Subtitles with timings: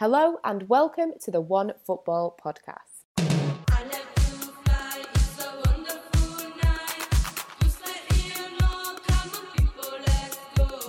[0.00, 3.04] Hello and welcome to the One Football podcast.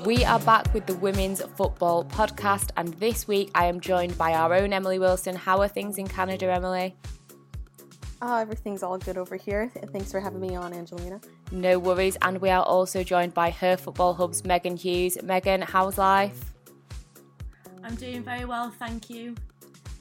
[0.04, 4.33] We are back with the Women's Football podcast, and this week I am joined by
[4.33, 5.35] our own Emily Wilson.
[5.35, 6.96] How are things in Canada, Emily?
[8.24, 9.72] Oh, everything's all good over here.
[9.92, 11.22] Thanks for having me on, Angelina.
[11.51, 15.22] No worries, and we are also joined by her Football Hub's Megan Hughes.
[15.22, 16.55] Megan, how's life?
[17.86, 19.36] I'm doing very well, thank you.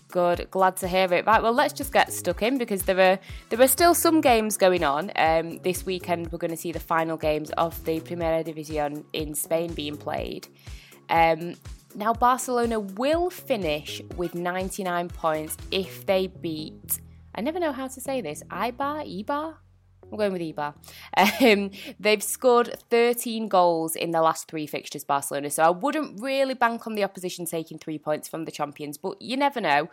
[0.09, 1.27] Good, glad to hear it.
[1.27, 3.19] Right, well, let's just get stuck in because there are
[3.51, 5.13] there are still some games going on.
[5.17, 9.35] Um, this weekend, we're going to see the final games of the Primera División in
[9.35, 10.49] Spain being played.
[11.11, 11.57] Um,
[11.95, 17.01] now, Barcelona will finish with 99 points if they beat.
[17.35, 18.43] I never know how to say this.
[18.45, 19.57] Eibar, Eibar.
[20.11, 20.75] I'm going with Eibar.
[21.45, 25.51] Um, they've scored 13 goals in the last three fixtures, Barcelona.
[25.51, 29.21] So I wouldn't really bank on the opposition taking three points from the champions, but
[29.21, 29.89] you never know.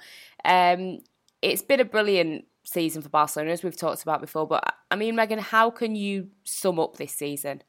[0.45, 0.99] Um,
[1.41, 4.47] it's been a brilliant season for Barcelona, as we've talked about before.
[4.47, 7.63] But I mean, Megan, how can you sum up this season?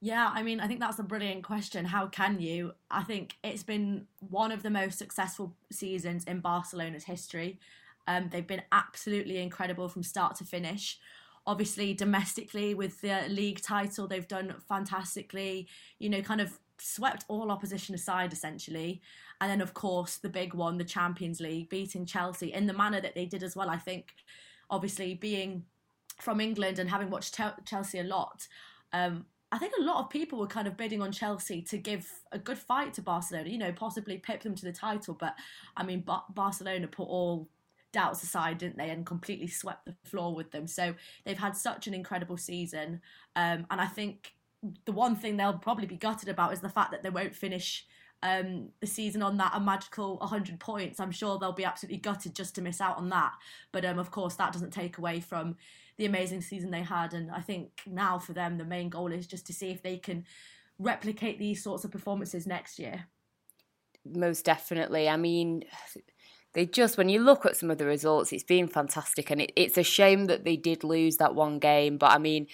[0.00, 1.86] Yeah, I mean, I think that's a brilliant question.
[1.86, 2.72] How can you?
[2.90, 7.58] I think it's been one of the most successful seasons in Barcelona's history.
[8.06, 10.98] Um, they've been absolutely incredible from start to finish.
[11.46, 15.68] Obviously, domestically with the league title, they've done fantastically.
[15.98, 19.00] You know, kind of swept all opposition aside essentially.
[19.40, 23.00] And then, of course, the big one, the Champions League, beating Chelsea in the manner
[23.00, 23.68] that they did as well.
[23.68, 24.12] I think,
[24.70, 25.64] obviously, being
[26.20, 28.46] from England and having watched Chelsea a lot,
[28.92, 32.10] um, I think a lot of people were kind of bidding on Chelsea to give
[32.32, 35.14] a good fight to Barcelona, you know, possibly pip them to the title.
[35.14, 35.36] But
[35.76, 37.48] I mean, ba- Barcelona put all
[37.94, 40.66] doubts aside, didn't they, and completely swept the floor with them.
[40.66, 43.00] So they've had such an incredible season,
[43.36, 44.34] um, and I think
[44.84, 47.86] the one thing they'll probably be gutted about is the fact that they won't finish
[48.22, 50.98] um, the season on that a magical 100 points.
[50.98, 53.32] I'm sure they'll be absolutely gutted just to miss out on that.
[53.70, 55.56] But um, of course, that doesn't take away from
[55.98, 57.12] the amazing season they had.
[57.12, 59.98] And I think now for them, the main goal is just to see if they
[59.98, 60.24] can
[60.78, 63.06] replicate these sorts of performances next year.
[64.06, 65.08] Most definitely.
[65.08, 65.64] I mean,
[66.54, 69.52] they just when you look at some of the results, it's been fantastic, and it,
[69.56, 71.98] it's a shame that they did lose that one game.
[71.98, 72.46] But I mean,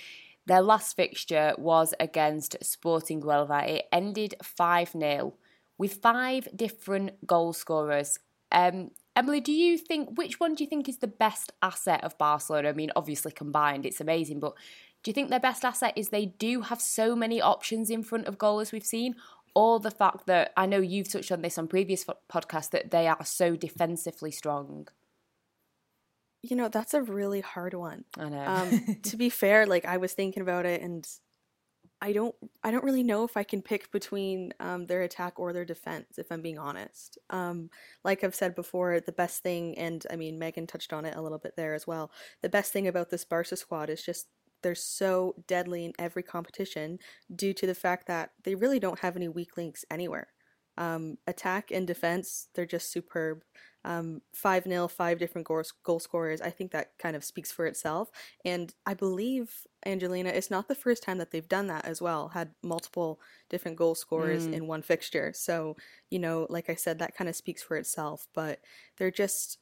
[0.46, 3.68] their last fixture was against Sporting Huelva.
[3.68, 5.34] It ended five 0
[5.78, 8.18] with five different goal scorers.
[8.52, 12.16] Um, Emily, do you think which one do you think is the best asset of
[12.18, 12.70] Barcelona?
[12.70, 14.54] I mean, obviously combined, it's amazing, but
[15.02, 18.26] do you think their best asset is they do have so many options in front
[18.26, 19.14] of goal as we've seen,
[19.54, 23.08] or the fact that I know you've touched on this on previous podcasts that they
[23.08, 24.88] are so defensively strong.
[26.42, 28.04] You know, that's a really hard one.
[28.18, 28.44] I know.
[28.46, 31.06] Um, to be fair, like I was thinking about it and
[32.02, 35.52] I don't I don't really know if I can pick between um, their attack or
[35.52, 37.18] their defense if I'm being honest.
[37.28, 37.68] Um,
[38.04, 41.20] like I've said before, the best thing and I mean Megan touched on it a
[41.20, 42.10] little bit there as well.
[42.42, 44.28] The best thing about this Barca squad is just
[44.62, 46.98] they're so deadly in every competition
[47.34, 50.28] due to the fact that they really don't have any weak links anywhere.
[50.76, 53.42] Um, attack and defense, they're just superb.
[53.82, 56.42] Um, 5 0, five different goal, goal scorers.
[56.42, 58.10] I think that kind of speaks for itself.
[58.44, 62.28] And I believe, Angelina, it's not the first time that they've done that as well,
[62.28, 64.52] had multiple different goal scorers mm.
[64.52, 65.32] in one fixture.
[65.34, 65.76] So,
[66.10, 68.26] you know, like I said, that kind of speaks for itself.
[68.34, 68.60] But
[68.98, 69.58] they're just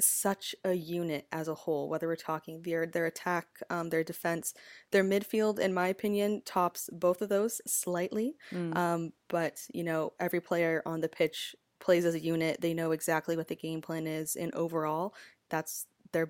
[0.00, 1.88] such a unit as a whole.
[1.88, 4.54] Whether we're talking their their attack, um, their defense,
[4.92, 8.36] their midfield, in my opinion, tops both of those slightly.
[8.52, 8.76] Mm.
[8.76, 12.60] Um, but you know, every player on the pitch plays as a unit.
[12.60, 15.14] They know exactly what the game plan is, and overall,
[15.50, 16.28] that's their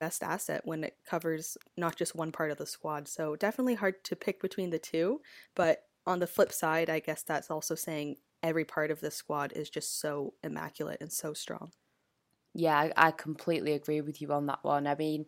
[0.00, 3.06] best asset when it covers not just one part of the squad.
[3.08, 5.20] So definitely hard to pick between the two.
[5.54, 9.52] But on the flip side, I guess that's also saying every part of the squad
[9.52, 11.72] is just so immaculate and so strong.
[12.54, 14.86] Yeah, I, completely agree with you on that one.
[14.86, 15.26] I mean,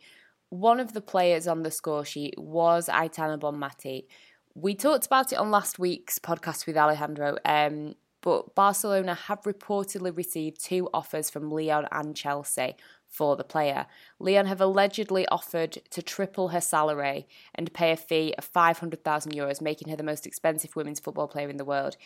[0.49, 4.07] one of the players on the score sheet was Aitana Bonmati.
[4.55, 10.17] We talked about it on last week's podcast with Alejandro, um, but Barcelona have reportedly
[10.17, 12.77] received two offers from Lyon and Chelsea
[13.07, 13.87] for the player.
[14.19, 19.61] Lyon have allegedly offered to triple her salary and pay a fee of 500,000 euros,
[19.61, 21.97] making her the most expensive women's football player in the world.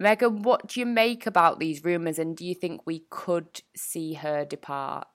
[0.00, 4.14] Megan, what do you make about these rumours and do you think we could see
[4.14, 5.06] her depart?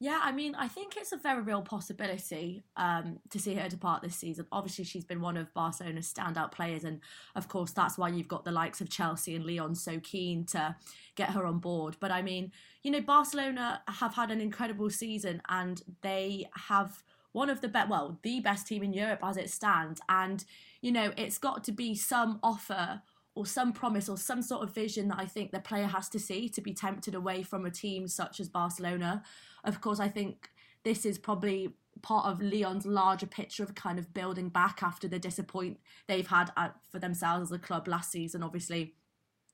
[0.00, 4.00] Yeah, I mean, I think it's a very real possibility um, to see her depart
[4.00, 4.46] this season.
[4.52, 7.00] Obviously, she's been one of Barcelona's standout players, and
[7.34, 10.76] of course, that's why you've got the likes of Chelsea and Lyon so keen to
[11.16, 11.96] get her on board.
[11.98, 12.52] But I mean,
[12.84, 17.02] you know, Barcelona have had an incredible season, and they have
[17.32, 20.00] one of the best, well, the best team in Europe as it stands.
[20.08, 20.44] And,
[20.80, 23.02] you know, it's got to be some offer
[23.34, 26.18] or some promise or some sort of vision that I think the player has to
[26.18, 29.22] see to be tempted away from a team such as Barcelona.
[29.62, 30.50] Of course, I think
[30.82, 35.18] this is probably part of Lyon's larger picture of kind of building back after the
[35.18, 36.50] disappoint they've had
[36.90, 38.94] for themselves as a club last season, obviously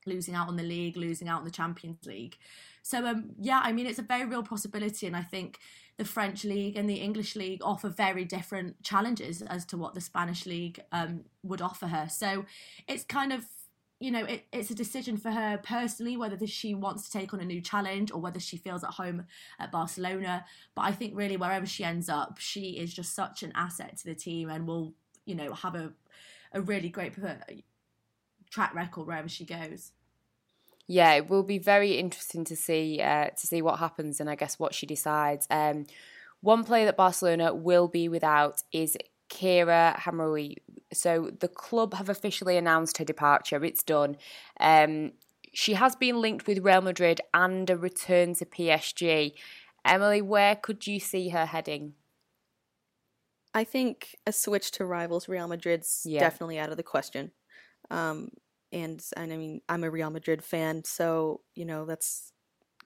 [0.06, 2.36] losing out on the league, losing out on the Champions League.
[2.82, 5.58] So um, yeah, I mean it's a very real possibility, and I think
[5.96, 10.00] the French league and the English league offer very different challenges as to what the
[10.00, 12.08] Spanish league um, would offer her.
[12.08, 12.44] So
[12.88, 13.44] it's kind of
[14.00, 17.40] you know, it, it's a decision for her personally whether she wants to take on
[17.40, 19.24] a new challenge or whether she feels at home
[19.58, 20.44] at Barcelona.
[20.74, 24.04] But I think really wherever she ends up, she is just such an asset to
[24.04, 24.94] the team and will,
[25.24, 25.92] you know, have a
[26.54, 27.12] a really great
[28.50, 29.92] track record wherever she goes.
[30.86, 34.34] Yeah, it will be very interesting to see uh, to see what happens and I
[34.34, 35.46] guess what she decides.
[35.50, 35.86] Um,
[36.40, 38.98] one player that Barcelona will be without is
[39.30, 40.56] Kheira Hamraoui.
[40.92, 43.64] So the club have officially announced her departure.
[43.64, 44.16] It's done.
[44.60, 45.12] Um,
[45.54, 49.32] she has been linked with Real Madrid and a return to PSG.
[49.84, 51.94] Emily, where could you see her heading?
[53.54, 56.20] I think a switch to rivals Real Madrid's yeah.
[56.20, 57.30] definitely out of the question.
[57.90, 58.30] Um,
[58.74, 62.32] and, and I mean, I'm a Real Madrid fan, so you know that's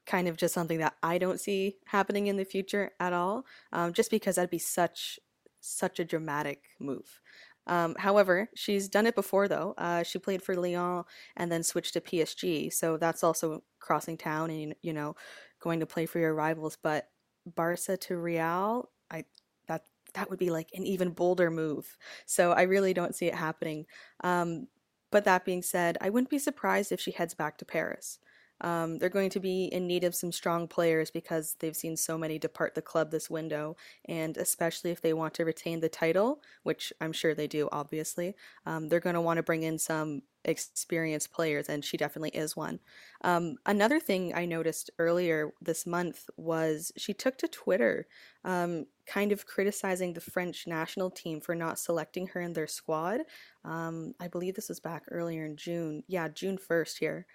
[0.07, 3.45] kind of just something that I don't see happening in the future at all.
[3.73, 5.19] Um, just because that'd be such
[5.61, 7.21] such a dramatic move.
[7.67, 9.75] Um, however, she's done it before though.
[9.77, 11.05] Uh, she played for Lyon
[11.37, 15.17] and then switched to PSG, so that's also crossing town and you know
[15.61, 16.79] going to play for your rivals.
[16.83, 17.09] But
[17.47, 19.25] Barca to Real, I
[19.69, 21.97] that that would be like an even bolder move.
[22.27, 23.87] So I really don't see it happening.
[24.25, 24.69] Um,
[25.11, 28.19] but that being said, I wouldn't be surprised if she heads back to Paris.
[28.61, 32.19] Um, they're going to be in need of some strong players because they've seen so
[32.19, 33.77] many depart the club this window,
[34.07, 38.35] and especially if they want to retain the title, which I'm sure they do, obviously,
[38.67, 42.57] um, they're going to want to bring in some experienced players, and she definitely is
[42.57, 42.81] one.
[43.23, 48.07] Um, another thing I noticed earlier this month was she took to Twitter,
[48.45, 53.21] um, kind of criticizing the French national team for not selecting her in their squad.
[53.65, 56.03] Um, I believe this was back earlier in June.
[56.07, 57.27] Yeah, June 1st here.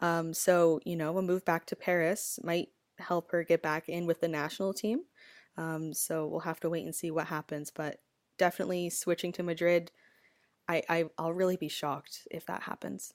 [0.00, 2.68] Um, so, you know, a move back to Paris might
[2.98, 5.00] help her get back in with the national team.
[5.56, 7.70] Um, so we'll have to wait and see what happens.
[7.70, 8.00] But
[8.38, 9.90] definitely switching to Madrid
[10.68, 13.14] I, I I'll really be shocked if that happens.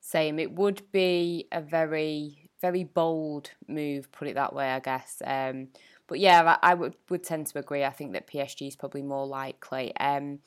[0.00, 0.38] Same.
[0.38, 5.20] It would be a very very bold move, put it that way, I guess.
[5.24, 5.68] Um,
[6.06, 7.84] but yeah, I, I, would would tend to agree.
[7.84, 9.94] I think that PSG is probably more likely.
[9.98, 10.38] Um,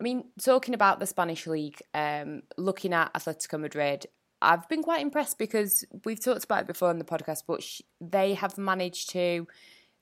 [0.00, 4.06] I mean, talking about the Spanish league, um, looking at Atletico Madrid,
[4.40, 7.82] I've been quite impressed because we've talked about it before on the podcast, but sh-
[8.00, 9.46] they have managed to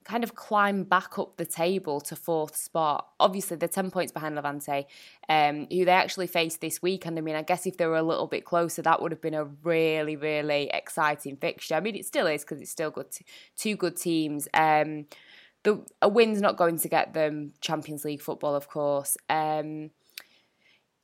[0.09, 3.09] kind of climb back up the table to fourth spot.
[3.21, 4.87] Obviously, they're 10 points behind Levante,
[5.29, 7.19] um, who they actually faced this weekend.
[7.19, 9.35] I mean, I guess if they were a little bit closer, that would have been
[9.35, 11.75] a really, really exciting fixture.
[11.75, 14.49] I mean, it still is because it's still good, t- two good teams.
[14.55, 15.07] Um,
[15.63, 19.19] the, a win's not going to get them Champions League football, of course.
[19.29, 19.91] Um,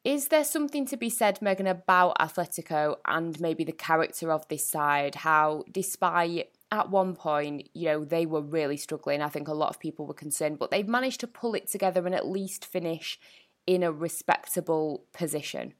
[0.02, 4.66] is there something to be said, Megan, about Atletico and maybe the character of this
[4.66, 5.16] side?
[5.16, 9.22] How, despite at one point, you know, they were really struggling.
[9.22, 12.04] I think a lot of people were concerned, but they've managed to pull it together
[12.04, 13.18] and at least finish
[13.66, 15.74] in a respectable position.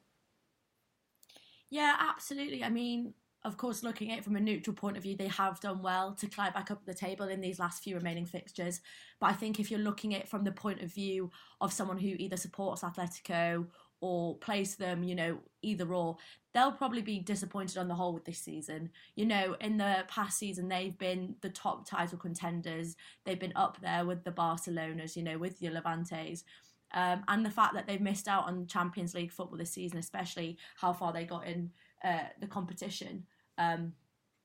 [1.70, 2.62] Yeah, absolutely.
[2.62, 3.14] I mean,
[3.44, 6.15] of course, looking at it from a neutral point of view, they have done well
[6.15, 8.81] to climb back up the table in these last few remaining fixtures.
[9.20, 11.98] But I think if you're looking at it from the point of view of someone
[11.98, 13.67] who either supports Atletico
[14.01, 16.17] or place them, you know, either or,
[16.53, 18.91] they'll probably be disappointed on the whole with this season.
[19.17, 22.96] You know, in the past season, they've been the top title contenders.
[23.24, 26.44] They've been up there with the Barcelonas, you know, with the Levantes.
[26.93, 30.58] Um, and the fact that they've missed out on Champions League football this season, especially
[30.77, 31.70] how far they got in
[32.05, 33.27] uh, the competition
[33.58, 33.93] um,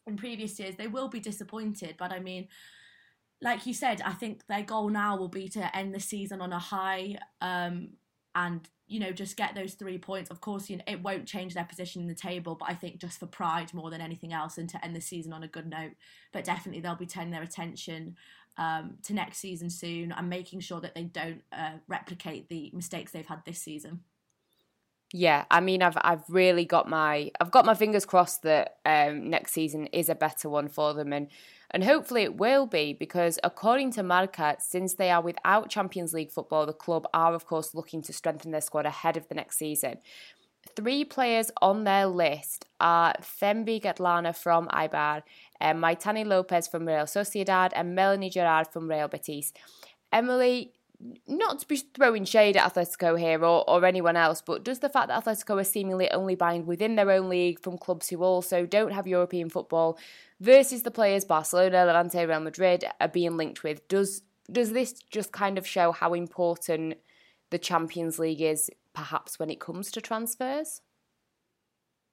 [0.07, 1.95] in previous years, they will be disappointed.
[1.99, 2.47] But I mean,
[3.41, 6.51] like you said, I think their goal now will be to end the season on
[6.51, 7.89] a high um,
[8.35, 10.31] and you know, just get those three points.
[10.31, 12.99] Of course, you know, it won't change their position in the table, but I think
[12.99, 15.69] just for pride more than anything else and to end the season on a good
[15.69, 15.91] note.
[16.33, 18.17] But definitely they'll be turning their attention
[18.57, 23.11] um, to next season soon and making sure that they don't uh, replicate the mistakes
[23.11, 24.01] they've had this season.
[25.13, 29.29] Yeah, I mean, I've I've really got my I've got my fingers crossed that um,
[29.29, 31.27] next season is a better one for them, and
[31.71, 36.31] and hopefully it will be because according to Marca, since they are without Champions League
[36.31, 39.57] football, the club are of course looking to strengthen their squad ahead of the next
[39.57, 39.97] season.
[40.75, 45.23] Three players on their list are Thembi Kgatlana from Eibar,
[45.61, 49.53] um, Maitane Lopez from Real Sociedad, and Melanie Gerard from Real Betis.
[50.11, 50.73] Emily,
[51.27, 54.89] not to be throwing shade at Atletico here or, or anyone else, but does the
[54.89, 58.65] fact that Atletico are seemingly only buying within their own league from clubs who also
[58.65, 59.97] don't have European football
[60.39, 65.31] versus the players Barcelona, Levante, Real Madrid are being linked with, does does this just
[65.31, 66.95] kind of show how important
[67.51, 70.81] the Champions League is perhaps when it comes to transfers?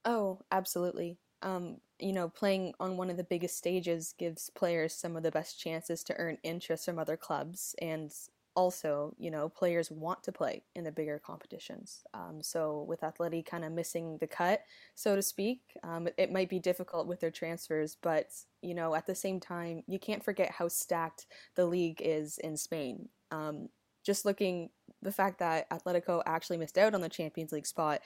[0.05, 1.19] Oh, absolutely.
[1.43, 5.31] Um, you know, playing on one of the biggest stages gives players some of the
[5.31, 8.13] best chances to earn interest from other clubs and
[8.57, 12.03] also, you know, players want to play in the bigger competitions.
[12.15, 14.63] Um, so with Atleti kind of missing the cut,
[14.95, 17.97] so to speak, um, it, might be difficult with their transfers.
[18.03, 18.31] But
[18.63, 22.57] you know, at the same time, you can't forget how stacked the league is in
[22.57, 23.09] Spain.
[23.31, 23.69] Um,
[24.05, 24.71] just looking
[25.03, 28.01] the fact that Atletico actually missed out on the Champions League spot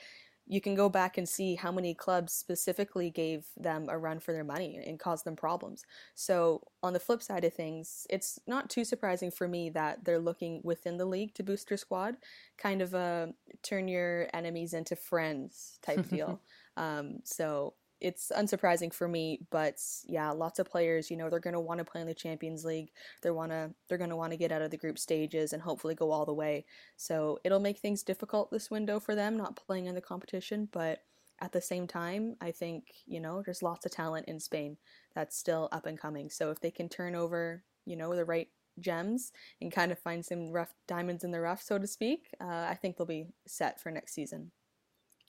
[0.51, 4.33] you can go back and see how many clubs specifically gave them a run for
[4.33, 5.85] their money and caused them problems.
[6.13, 10.19] So, on the flip side of things, it's not too surprising for me that they're
[10.19, 12.17] looking within the league to boost their squad,
[12.57, 16.41] kind of a turn your enemies into friends type deal.
[16.75, 21.53] Um, so, it's unsurprising for me, but yeah, lots of players, you know, they're going
[21.53, 22.89] to want to play in the Champions League.
[23.21, 25.61] They want to they're going to want to get out of the group stages and
[25.61, 26.65] hopefully go all the way.
[26.97, 31.03] So, it'll make things difficult this window for them not playing in the competition, but
[31.39, 34.77] at the same time, I think, you know, there's lots of talent in Spain
[35.15, 36.29] that's still up and coming.
[36.29, 38.47] So, if they can turn over, you know, the right
[38.79, 39.31] gems
[39.61, 42.77] and kind of find some rough diamonds in the rough, so to speak, uh, I
[42.81, 44.51] think they'll be set for next season.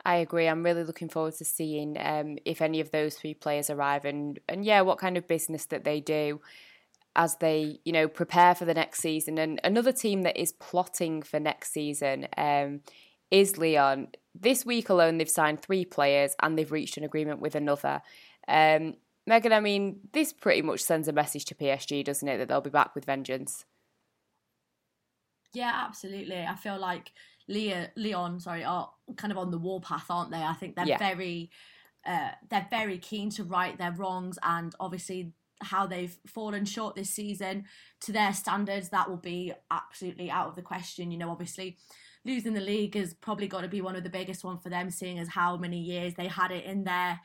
[0.04, 0.48] I agree.
[0.48, 4.40] I'm really looking forward to seeing um, if any of those three players arrive and,
[4.48, 6.40] and yeah, what kind of business that they do
[7.14, 9.38] as they, you know, prepare for the next season.
[9.38, 12.80] And another team that is plotting for next season um,
[13.30, 14.08] is Lyon.
[14.34, 18.02] This week alone, they've signed three players and they've reached an agreement with another.
[18.48, 18.94] Um,
[19.26, 22.60] Megan, I mean, this pretty much sends a message to PSG, doesn't it, that they'll
[22.60, 23.66] be back with vengeance?
[25.52, 26.40] Yeah, absolutely.
[26.42, 27.12] I feel like
[27.48, 30.42] Lyon, sorry, are kind of on the warpath, aren't they?
[30.42, 30.98] I think they're yeah.
[30.98, 31.50] very,
[32.06, 37.10] uh, they're very keen to right their wrongs, and obviously how they've fallen short this
[37.10, 37.64] season
[38.00, 41.10] to their standards, that will be absolutely out of the question.
[41.10, 41.78] You know, obviously
[42.24, 44.90] losing the league has probably got to be one of the biggest one for them,
[44.90, 47.20] seeing as how many years they had it in their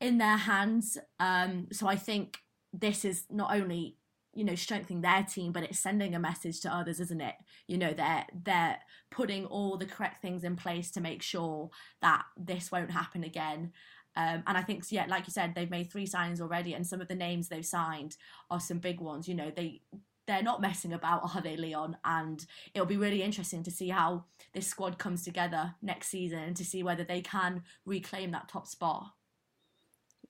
[0.00, 0.98] in their hands.
[1.20, 2.38] Um, so I think
[2.72, 3.96] this is not only
[4.36, 7.34] you know strengthening their team but it's sending a message to others isn't it
[7.66, 8.78] you know they're they're
[9.10, 11.70] putting all the correct things in place to make sure
[12.02, 13.72] that this won't happen again
[14.18, 17.02] um, and I think, yeah, like you said, they've made three signings already, and some
[17.02, 18.16] of the names they've signed
[18.50, 19.28] are some big ones.
[19.28, 19.82] You know, they
[20.26, 21.96] they're not messing about, are they, Lyon?
[22.04, 24.24] And it'll be really interesting to see how
[24.54, 28.66] this squad comes together next season and to see whether they can reclaim that top
[28.66, 29.12] spot.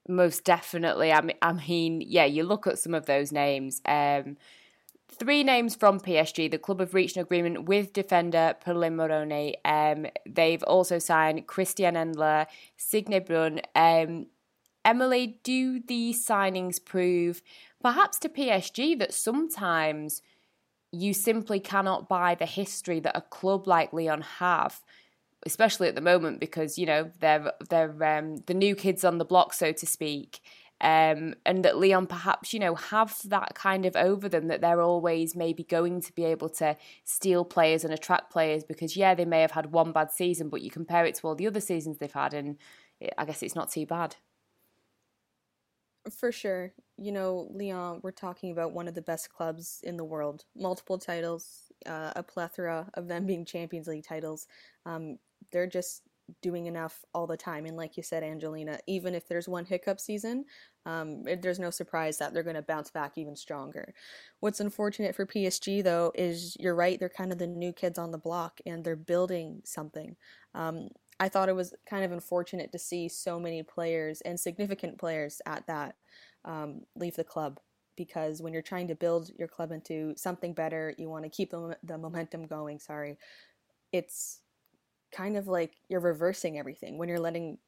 [0.09, 1.13] Most definitely.
[1.13, 3.83] I mean, I mean, yeah, you look at some of those names.
[3.85, 4.37] Um,
[5.11, 6.51] three names from PSG.
[6.51, 9.57] The club have reached an agreement with defender Pauline Morroni.
[9.65, 12.47] Um, they've also signed Christiane Endler,
[12.77, 13.61] Signe Bruun.
[13.75, 14.27] Um,
[14.85, 17.43] Emily, do these signings prove,
[17.83, 20.23] perhaps to PSG, that sometimes
[20.93, 24.83] you simply cannot buy the history that a club like Lyon have?
[25.45, 29.25] Especially at the moment because you know they're they're um, the new kids on the
[29.25, 30.41] block, so to speak.
[30.79, 34.83] Um, and that Lyon perhaps you know have that kind of over them that they're
[34.83, 39.25] always maybe going to be able to steal players and attract players because yeah they
[39.25, 41.97] may have had one bad season but you compare it to all the other seasons
[41.97, 42.59] they've had and
[43.17, 44.17] I guess it's not too bad.
[46.11, 50.05] For sure, you know Lyon, we're talking about one of the best clubs in the
[50.05, 54.47] world, multiple titles, uh, a plethora of them being Champions League titles.
[54.85, 55.19] Um,
[55.53, 56.03] they're just
[56.43, 57.67] doing enough all the time.
[57.67, 60.45] And like you said, Angelina, even if there's one hiccup season,
[60.85, 63.95] um, there's no surprise that they're going to bounce back even stronger.
[64.41, 68.11] What's unfortunate for PSG, though, is you're right, they're kind of the new kids on
[68.11, 70.17] the block and they're building something.
[70.55, 70.89] Um,
[71.19, 75.41] I thought it was kind of unfortunate to see so many players and significant players
[75.47, 75.95] at that
[76.45, 77.59] um, leave the club
[77.97, 81.51] because when you're trying to build your club into something better, you want to keep
[81.51, 82.79] the, the momentum going.
[82.79, 83.17] Sorry,
[83.93, 84.41] it's
[85.17, 87.59] kind of like you're reversing everything when you're letting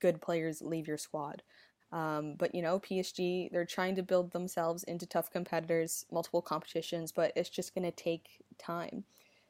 [0.00, 1.42] good players leave your squad.
[1.92, 7.12] Um, but you know, PSG, they're trying to build themselves into tough competitors, multiple competitions,
[7.12, 9.04] but it's just going to take time.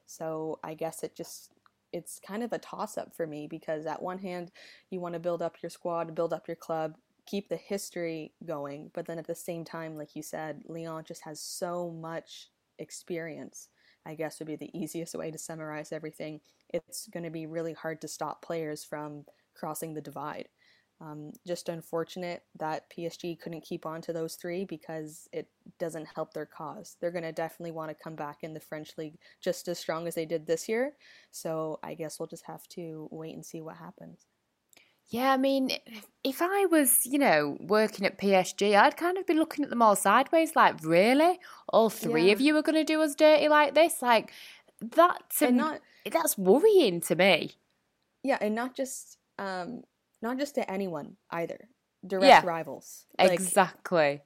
[0.05, 1.53] So I guess it just
[1.93, 4.51] it's kind of a toss up for me because at one hand,
[4.91, 6.97] you want to build up your squad, build up your club,
[7.27, 11.23] keep the history going, but then at the same time, like you said, Lyon just
[11.23, 13.69] has so much experience
[14.07, 16.41] I guess would be the easiest way to summarize everything.
[16.73, 20.49] It's going to be really hard to stop players from crossing the divide.
[20.99, 25.49] Um, just unfortunate that PSG couldn't keep on to those three because it
[25.79, 26.97] doesn't help their cause.
[27.01, 30.07] They're going to definitely want to come back in the French league just as strong
[30.07, 30.93] as they did this year.
[31.31, 34.27] So I guess we'll just have to wait and see what happens.
[35.09, 35.71] Yeah, I mean,
[36.25, 39.81] if I was, you know, working at PSG, I'd kind of be looking at them
[39.81, 41.39] all sideways, like, really?
[41.69, 42.33] All three yeah.
[42.33, 44.03] of you are going to do us dirty like this?
[44.03, 44.33] Like,
[44.81, 47.53] that's and not that's worrying to me.
[48.23, 49.83] Yeah, and not just um,
[50.23, 51.69] not just to anyone either.
[52.07, 53.07] Direct yeah, rivals.
[53.19, 54.23] Like, exactly.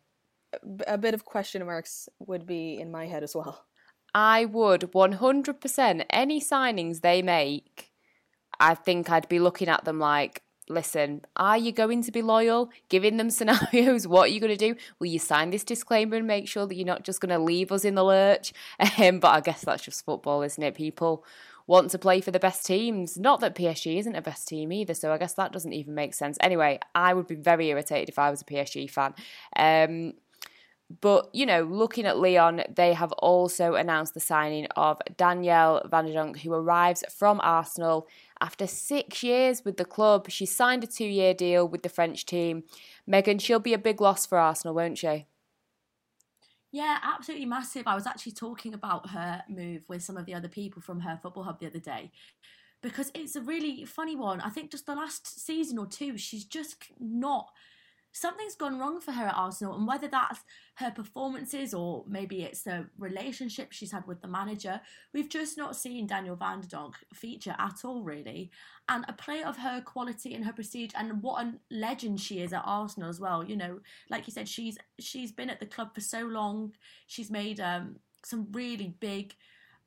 [0.87, 3.65] A bit of question marks would be in my head as well.
[4.15, 7.93] I would 100% any signings they make,
[8.59, 12.71] I think I'd be looking at them like, listen, are you going to be loyal?
[12.89, 14.77] Giving them scenarios, what are you going to do?
[14.99, 17.73] Will you sign this disclaimer and make sure that you're not just going to leave
[17.73, 18.53] us in the lurch?
[19.01, 20.75] Um, but I guess that's just football, isn't it?
[20.75, 21.25] People
[21.67, 23.17] want to play for the best teams.
[23.17, 26.13] Not that PSG isn't a best team either, so I guess that doesn't even make
[26.13, 26.37] sense.
[26.41, 29.15] Anyway, I would be very irritated if I was a PSG fan.
[29.57, 30.15] Um,
[31.01, 36.05] but, you know, looking at Lyon, they have also announced the signing of Danielle Van
[36.05, 38.09] de Donk, who arrives from Arsenal
[38.41, 40.31] after six years with the club.
[40.31, 42.65] She signed a two year deal with the French team.
[43.07, 45.27] Megan, she'll be a big loss for Arsenal, won't she?
[46.73, 47.87] Yeah, absolutely massive.
[47.87, 51.19] I was actually talking about her move with some of the other people from her
[51.21, 52.13] football hub the other day
[52.83, 54.41] because it's a really funny one.
[54.41, 57.51] I think just the last season or two, she's just not
[58.13, 60.41] something's gone wrong for her at Arsenal, and whether that's
[60.75, 64.81] her performances or maybe it's the relationship she's had with the manager,
[65.13, 68.51] we've just not seen Danielle Van de Donk feature at all, really.
[68.89, 72.53] And a player of her quality and her prestige, and what a legend she is
[72.53, 73.45] at Arsenal as well.
[73.45, 76.73] You know, like you said, she's she's been at the club for so long.
[77.07, 79.35] She's made um, some really big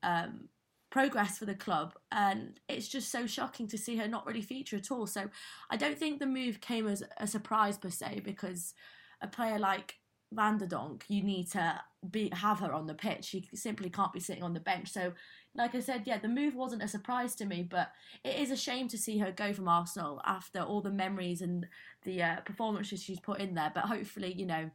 [0.04, 0.50] um,
[0.94, 4.76] progress for the club and it's just so shocking to see her not really feature
[4.78, 5.28] at all so
[5.72, 8.76] i don't think the move came as a surprise per se because
[9.20, 9.96] a player like
[10.34, 13.26] Van de Donk, you need to be have her on the pitch.
[13.26, 14.92] She simply can't be sitting on the bench.
[14.92, 15.14] So,
[15.56, 17.92] like I said, yeah, the move wasn't a surprise to me, but
[18.24, 21.68] it is a shame to see her go from Arsenal after all the memories and
[22.04, 23.72] the uh, performances she's put in there.
[23.74, 24.72] But hopefully, you know,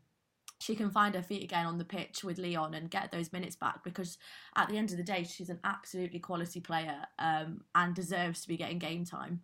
[0.58, 3.56] she can find her feet again on the pitch with Lyon and get those minutes
[3.56, 4.18] back because
[4.56, 8.48] at the end of the day, she's an absolutely quality player um, and deserves to
[8.48, 9.40] be getting game time.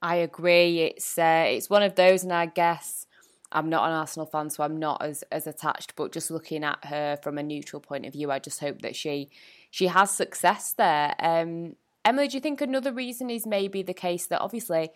[0.00, 0.80] I agree.
[0.80, 3.06] It's uh, it's one of those, and I guess
[3.52, 5.94] I'm not an Arsenal fan, so I'm not as as attached.
[5.94, 8.96] But just looking at her from a neutral point of view, I just hope that
[8.96, 9.30] she
[9.70, 11.14] she has success there.
[11.20, 14.90] Um, Emily, do you think another reason is maybe the case that obviously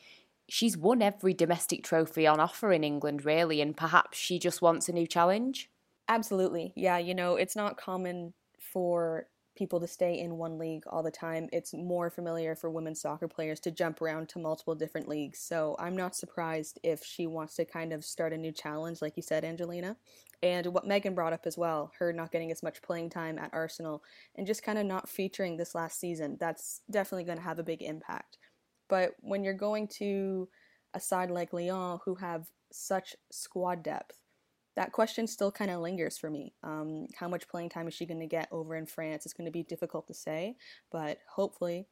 [0.49, 4.89] she's won every domestic trophy on offer in England, really, and perhaps she just wants
[4.89, 5.71] a new challenge?
[6.09, 6.73] Absolutely.
[6.77, 11.11] Yeah, you know, it's not common for people to stay in one league all the
[11.11, 11.49] time.
[11.53, 15.39] It's more familiar for women's soccer players to jump around to multiple different leagues.
[15.41, 19.17] So I'm not surprised if she wants to kind of start a new challenge, like
[19.17, 19.97] you said, Angelina.
[20.43, 23.51] And what Megan brought up as well, her not getting as much playing time at
[23.55, 24.03] Arsenal
[24.37, 27.65] and just kind of not featuring this last season, that's definitely going to have a
[27.65, 28.37] big impact.
[28.89, 30.49] But when you're going to
[30.95, 34.21] a side like Lyon, who have such squad depth,
[34.77, 36.53] that question still kind of lingers for me.
[36.63, 39.25] Um, how much playing time is she going to get over in France?
[39.25, 40.57] It's going to be difficult to say,
[40.93, 41.87] but hopefully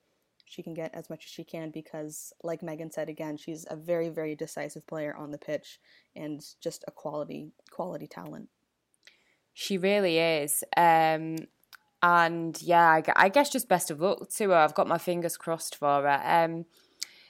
[0.44, 3.76] she can get as much as she can because, like Megan said again, she's a
[3.76, 5.80] very, very decisive player on the pitch
[6.14, 8.48] and just a quality, quality talent.
[9.54, 10.62] She really is.
[10.76, 11.36] Um,
[12.02, 14.56] and yeah, I guess just best of luck to her.
[14.56, 16.20] I've got my fingers crossed for her.
[16.22, 16.66] Um,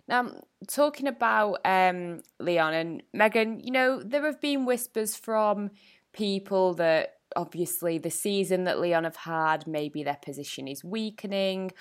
[0.07, 0.31] now,
[0.69, 5.71] talking about um, Lyon and Megan, you know, there have been whispers from
[6.13, 11.73] people that obviously the season that Lyon have had, maybe their position is weakening,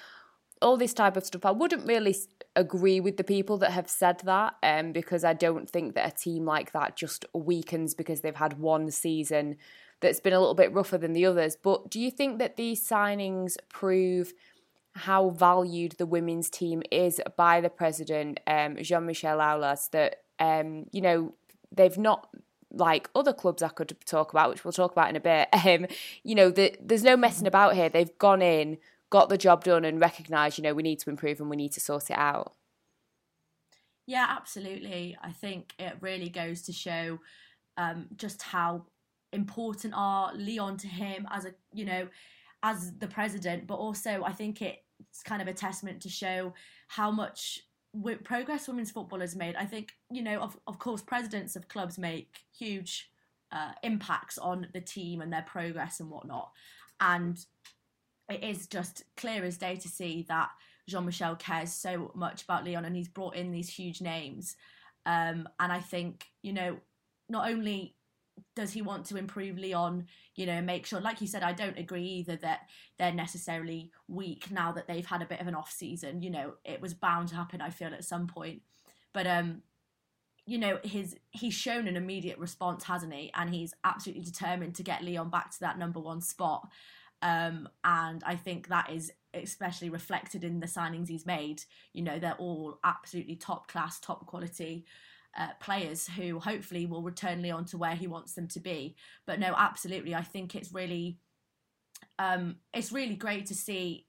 [0.61, 1.45] all this type of stuff.
[1.45, 2.15] I wouldn't really
[2.55, 6.15] agree with the people that have said that um, because I don't think that a
[6.15, 9.57] team like that just weakens because they've had one season
[9.99, 11.57] that's been a little bit rougher than the others.
[11.61, 14.33] But do you think that these signings prove
[14.95, 20.85] how valued the women's team is by the president, um, Jean Michel Aulas, that, um,
[20.91, 21.33] you know,
[21.71, 22.29] they've not
[22.71, 25.49] like other clubs I could talk about, which we'll talk about in a bit.
[25.65, 25.87] Um,
[26.23, 27.89] you know, the, there's no messing about here.
[27.89, 28.77] They've gone in,
[29.09, 31.71] got the job done, and recognised, you know, we need to improve and we need
[31.73, 32.53] to sort it out.
[34.05, 35.17] Yeah, absolutely.
[35.21, 37.19] I think it really goes to show
[37.77, 38.85] um, just how
[39.31, 42.07] important are Lyon to him as a, you know,
[42.63, 46.53] as the president, but also I think it's kind of a testament to show
[46.87, 47.59] how much
[48.23, 49.55] progress women's football has made.
[49.55, 53.09] I think you know, of of course, presidents of clubs make huge
[53.51, 56.51] uh, impacts on the team and their progress and whatnot,
[56.99, 57.37] and
[58.29, 60.49] it is just clear as day to see that
[60.87, 64.55] Jean Michel cares so much about Lyon and he's brought in these huge names.
[65.05, 66.77] Um, and I think, you know,
[67.29, 67.95] not only
[68.55, 70.07] does he want to improve Lyon?
[70.35, 72.61] you know, make sure, like you said, I don't agree either that
[72.97, 76.23] they're necessarily weak now that they've had a bit of an off season.
[76.23, 78.61] You know, it was bound to happen, I feel, at some point.
[79.13, 79.61] But um,
[80.45, 83.31] you know, his he's shown an immediate response, hasn't he?
[83.35, 86.67] And he's absolutely determined to get Lyon back to that number one spot.
[87.21, 91.63] Um, and I think that is especially reflected in the signings he's made.
[91.93, 94.85] You know, they're all absolutely top class, top quality
[95.37, 98.95] uh, players who hopefully will return Lyon to where he wants them to be.
[99.25, 101.17] But no, absolutely, I think it's really,
[102.19, 104.07] um, it's really great to see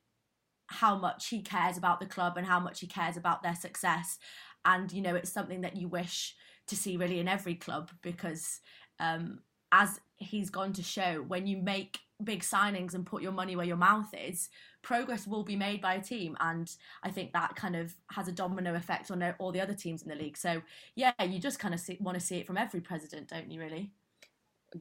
[0.66, 4.18] how much he cares about the club and how much he cares about their success.
[4.64, 6.34] And you know, it's something that you wish
[6.68, 8.60] to see really in every club because,
[8.98, 9.40] um,
[9.72, 13.66] as he's gone to show, when you make big signings and put your money where
[13.66, 14.48] your mouth is,
[14.84, 16.36] progress will be made by a team.
[16.38, 16.70] And
[17.02, 20.08] I think that kind of has a domino effect on all the other teams in
[20.08, 20.36] the league.
[20.36, 20.62] So,
[20.94, 23.58] yeah, you just kind of see, want to see it from every president, don't you,
[23.58, 23.90] really?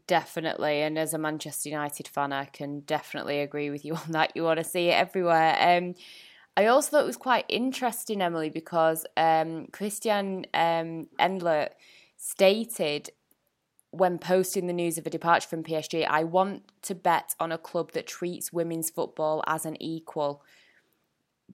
[0.07, 0.81] Definitely.
[0.81, 4.35] And as a Manchester United fan, I can definitely agree with you on that.
[4.35, 5.55] You want to see it everywhere.
[5.59, 5.95] Um,
[6.55, 11.69] I also thought it was quite interesting, Emily, because um, Christiane um, Endler
[12.17, 13.09] stated
[13.93, 17.59] when posting the news of a departure from PSG, I want to bet on a
[17.59, 20.43] club that treats women's football as an equal.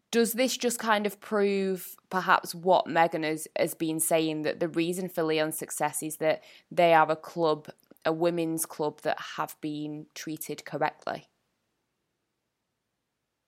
[0.09, 4.69] Does this just kind of prove perhaps what Megan has, has been saying that the
[4.69, 7.67] reason for Lyon's success is that they are a club,
[8.05, 11.27] a women's club that have been treated correctly?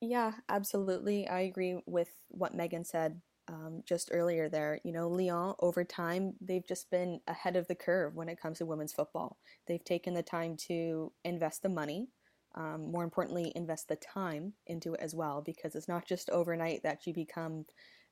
[0.01, 1.29] Yeah, absolutely.
[1.29, 3.21] I agree with what Megan said
[3.51, 7.75] um, just earlier there, you know, Lyon over time, they've just been ahead of the
[7.75, 9.37] curve when it comes to women's football.
[9.67, 12.07] They've taken the time to invest the money,
[12.55, 16.83] um, more importantly, invest the time into it as well, because it's not just overnight
[16.83, 17.65] that you become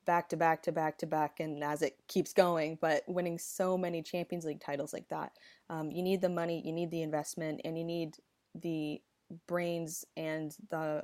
[0.06, 3.78] back to back to back to back, and as it keeps going, but winning so
[3.78, 5.32] many Champions League titles like that.
[5.70, 8.18] Um, you need the money, you need the investment, and you need
[8.56, 9.02] the
[9.48, 11.04] brains and the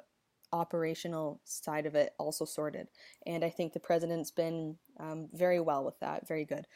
[0.51, 2.87] operational side of it also sorted.
[3.25, 6.67] And I think the president's been um, very well with that, very good.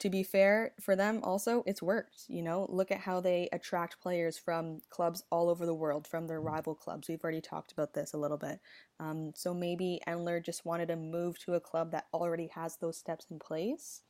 [0.00, 2.24] To be fair for them, also, it's worked.
[2.28, 6.28] You know, look at how they attract players from clubs all over the world, from
[6.28, 7.08] their rival clubs.
[7.08, 8.60] We've already talked about this a little bit.
[9.00, 12.96] Um, so maybe Endler just wanted to move to a club that already has those
[12.96, 14.02] steps in place.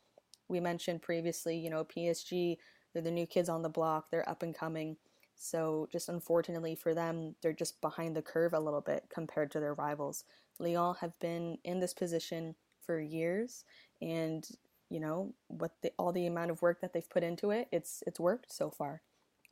[0.48, 2.58] We mentioned previously, you know, PSG,
[2.92, 4.96] they're the new kids on the block, they're up and coming
[5.38, 9.60] so, just unfortunately for them, they're just behind the curve a little bit compared to
[9.60, 10.24] their rivals.
[10.58, 13.64] Lyon have been in this position for years,
[14.02, 14.48] and
[14.90, 18.02] you know what the, all the amount of work that they've put into it, it's
[18.06, 19.02] it's worked so far.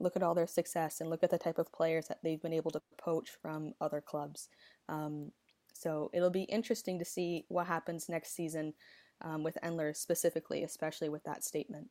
[0.01, 2.53] Look at all their success and look at the type of players that they've been
[2.53, 4.49] able to poach from other clubs.
[4.88, 5.31] Um,
[5.72, 8.75] so it'll be interesting to see what happens next season
[9.22, 11.88] um, with Endler specifically, especially with that statement.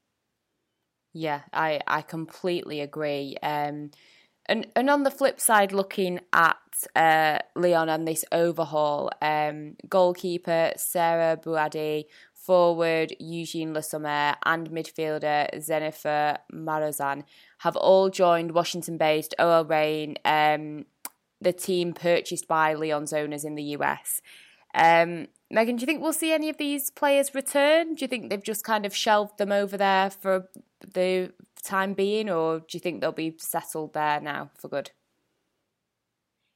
[1.18, 3.38] Yeah, I, I completely agree.
[3.42, 3.92] Um,
[4.48, 6.58] and and on the flip side, looking at
[6.94, 15.66] uh, Lyon and this overhaul, um, goalkeeper Sarah Bouhaddi, forward Eugénie Le Sommer, and midfielder
[15.66, 17.24] Jennifer Marozsan
[17.60, 20.84] have all joined Washington-based OL Reign, um,
[21.40, 24.22] the team purchased by Lyon's owners in the US.
[24.74, 27.96] Um, Megan, do you think we'll see any of these players return?
[27.96, 30.50] Do you think they've just kind of shelved them over there for
[30.94, 31.32] the
[31.64, 34.92] time being, or do you think they'll be settled there now for good?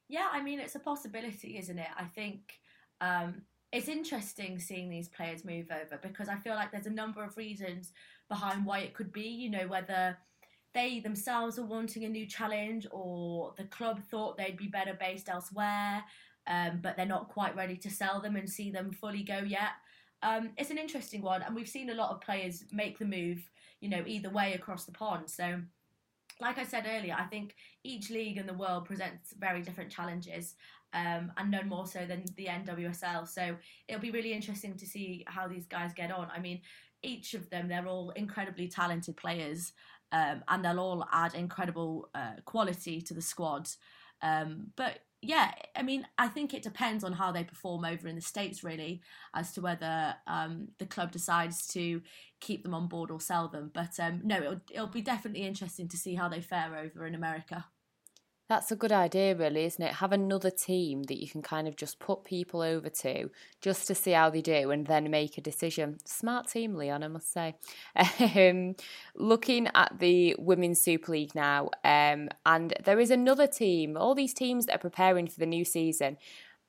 [0.08, 1.88] Yeah, I mean, it's a possibility, isn't it?
[1.96, 2.58] I think
[3.00, 7.22] um, it's interesting seeing these players move over because I feel like there's a number
[7.22, 7.92] of reasons
[8.28, 10.18] behind why it could be, you know, whether
[10.74, 15.28] they themselves are wanting a new challenge or the club thought they'd be better based
[15.28, 16.04] elsewhere
[16.50, 19.70] um, but they're not quite ready to sell them and see them fully go yet.
[20.22, 23.48] Um, it's an interesting one, and we've seen a lot of players make the move,
[23.80, 25.30] you know, either way across the pond.
[25.30, 25.62] So,
[26.40, 30.56] like I said earlier, I think each league in the world presents very different challenges,
[30.92, 33.28] um, and none more so than the NWSL.
[33.28, 33.54] So
[33.86, 36.28] it'll be really interesting to see how these guys get on.
[36.34, 36.60] I mean,
[37.02, 39.72] each of them, they're all incredibly talented players,
[40.12, 43.68] um, and they'll all add incredible uh, quality to the squad.
[44.22, 48.16] Um, but yeah, I mean, I think it depends on how they perform over in
[48.16, 49.02] the States, really,
[49.34, 52.00] as to whether um, the club decides to
[52.40, 53.70] keep them on board or sell them.
[53.74, 57.14] But um, no, it'll, it'll be definitely interesting to see how they fare over in
[57.14, 57.66] America.
[58.50, 59.94] That's a good idea, really, isn't it?
[59.94, 63.94] Have another team that you can kind of just put people over to just to
[63.94, 65.98] see how they do and then make a decision.
[66.04, 67.54] Smart team, Lyon, I must say.
[68.40, 68.74] Um,
[69.14, 74.34] looking at the Women's Super League now, um, and there is another team, all these
[74.34, 76.16] teams that are preparing for the new season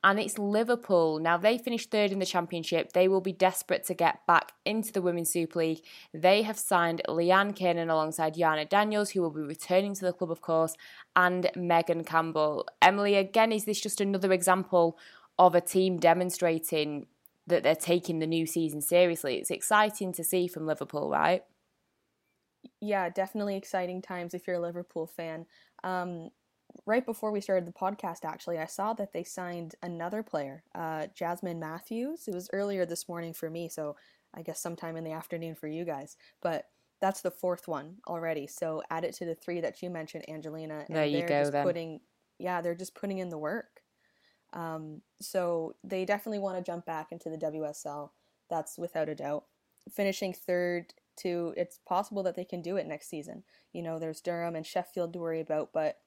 [0.03, 1.19] and it's Liverpool.
[1.19, 2.93] Now, they finished third in the Championship.
[2.93, 5.81] They will be desperate to get back into the Women's Super League.
[6.13, 10.31] They have signed Leanne Kiernan alongside Yana Daniels, who will be returning to the club,
[10.31, 10.75] of course,
[11.15, 12.67] and Megan Campbell.
[12.81, 14.97] Emily, again, is this just another example
[15.37, 17.05] of a team demonstrating
[17.45, 19.37] that they're taking the new season seriously?
[19.37, 21.43] It's exciting to see from Liverpool, right?
[22.79, 25.45] Yeah, definitely exciting times if you're a Liverpool fan.
[25.83, 26.29] Um,
[26.85, 31.07] right before we started the podcast, actually, I saw that they signed another player, uh,
[31.15, 32.27] Jasmine Matthews.
[32.27, 33.95] It was earlier this morning for me, so
[34.33, 36.17] I guess sometime in the afternoon for you guys.
[36.41, 36.65] But
[37.01, 38.47] that's the fourth one already.
[38.47, 40.85] So add it to the three that you mentioned, Angelina.
[40.87, 41.41] And there you go.
[41.41, 41.65] Just then.
[41.65, 41.99] putting,
[42.37, 43.81] yeah, they're just putting in the work.
[44.53, 48.11] Um, so they definitely want to jump back into the WSL.
[48.49, 49.45] That's without a doubt.
[49.89, 53.43] Finishing third to, it's possible that they can do it next season.
[53.73, 55.97] You know, there's Durham and Sheffield to worry about, but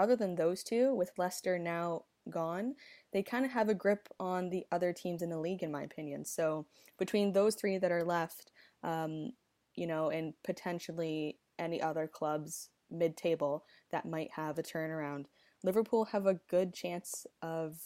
[0.00, 2.74] other than those two, with Leicester now gone,
[3.12, 5.82] they kind of have a grip on the other teams in the league, in my
[5.82, 6.24] opinion.
[6.24, 6.66] So
[6.98, 8.50] between those three that are left,
[8.82, 9.32] um,
[9.74, 15.26] you know, and potentially any other clubs mid table that might have a turnaround,
[15.62, 17.78] Liverpool have a good chance of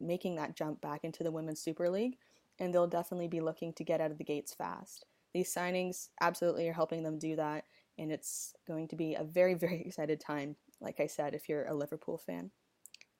[0.00, 2.18] making that jump back into the Women's Super League,
[2.58, 5.04] and they'll definitely be looking to get out of the gates fast.
[5.34, 7.64] These signings absolutely are helping them do that,
[7.98, 11.66] and it's going to be a very, very excited time like I said, if you're
[11.66, 12.50] a Liverpool fan.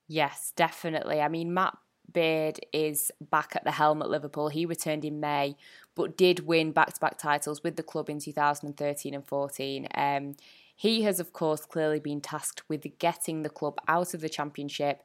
[0.07, 1.21] Yes, definitely.
[1.21, 1.77] I mean, Matt
[2.13, 4.49] Beard is back at the helm at Liverpool.
[4.49, 5.57] He returned in May,
[5.95, 9.89] but did win back to back titles with the club in 2013 and 14.
[9.95, 10.35] Um,
[10.75, 15.03] he has, of course, clearly been tasked with getting the club out of the championship.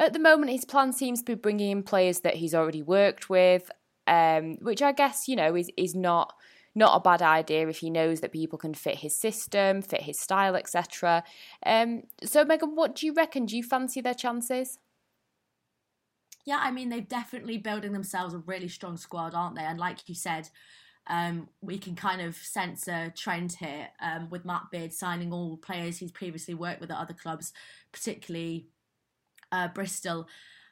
[0.00, 3.30] At the moment, his plan seems to be bringing in players that he's already worked
[3.30, 3.70] with,
[4.06, 6.34] um, which I guess, you know, is, is not
[6.74, 10.18] not a bad idea if he knows that people can fit his system, fit his
[10.18, 11.22] style, etc.
[11.64, 13.46] Um, so, Megan, what do you reckon?
[13.46, 14.78] Do you fancy their chances?
[16.44, 19.62] Yeah, I mean, they're definitely building themselves a really strong squad, aren't they?
[19.62, 20.50] And like you said,
[21.06, 25.56] um, we can kind of sense a trend here um, with Matt Beard signing all
[25.56, 27.52] players he's previously worked with at other clubs,
[27.92, 28.68] particularly
[29.52, 30.28] uh, Bristol.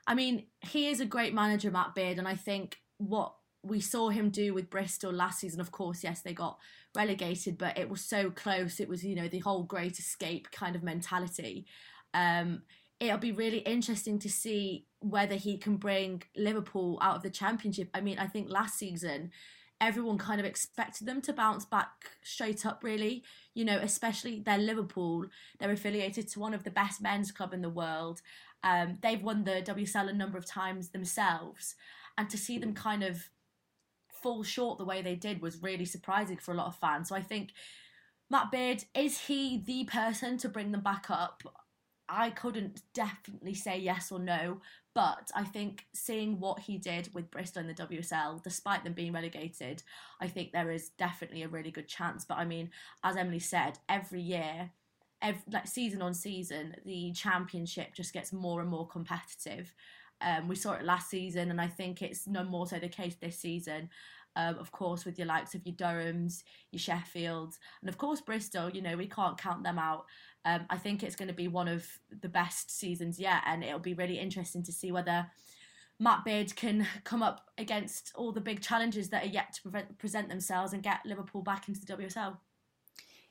[0.06, 4.08] I mean, he is a great manager, Matt Beard, and I think what we saw
[4.08, 5.60] him do with Bristol last season.
[5.60, 6.58] Of course, yes, they got
[6.96, 8.80] relegated, but it was so close.
[8.80, 11.66] It was, you know, the whole great escape kind of mentality.
[12.12, 12.62] Um,
[12.98, 17.88] it'll be really interesting to see whether he can bring Liverpool out of the championship.
[17.94, 19.30] I mean, I think last season
[19.82, 21.90] everyone kind of expected them to bounce back
[22.22, 25.26] straight up really you know especially they're liverpool
[25.58, 28.22] they're affiliated to one of the best men's club in the world
[28.62, 31.74] um, they've won the wsl a number of times themselves
[32.16, 33.28] and to see them kind of
[34.22, 37.08] fall short the way they did was really surprising for a lot of fans.
[37.08, 37.50] So I think
[38.30, 41.42] Matt Beard, is he the person to bring them back up?
[42.08, 44.60] I couldn't definitely say yes or no,
[44.94, 49.12] but I think seeing what he did with Bristol in the WSL, despite them being
[49.12, 49.82] relegated,
[50.20, 52.24] I think there is definitely a really good chance.
[52.24, 52.70] But I mean,
[53.02, 54.70] as Emily said, every year,
[55.22, 59.74] every, like season on season, the championship just gets more and more competitive.
[60.24, 63.16] Um, we saw it last season, and I think it's no more so the case
[63.20, 63.88] this season.
[64.34, 68.70] Um, of course, with your likes of your Durhams, your Sheffields, and of course Bristol.
[68.70, 70.06] You know we can't count them out.
[70.44, 71.86] Um, I think it's going to be one of
[72.20, 75.26] the best seasons yet, and it'll be really interesting to see whether
[75.98, 79.82] Matt Beard can come up against all the big challenges that are yet to pre-
[79.98, 82.38] present themselves and get Liverpool back into the WSL.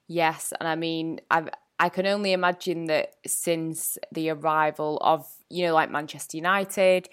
[0.08, 1.50] Yes, and I mean, I
[1.82, 7.10] I can only imagine that since the arrival of you know, like Manchester United,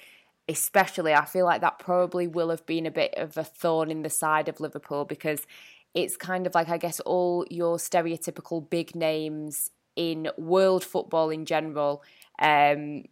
[0.48, 4.02] especially, I feel like that probably will have been a bit of a thorn in
[4.02, 5.46] the side of Liverpool because
[5.94, 11.44] it's kind of like, I guess, all your stereotypical big names in world football in
[11.44, 12.02] general.
[12.38, 13.04] Um,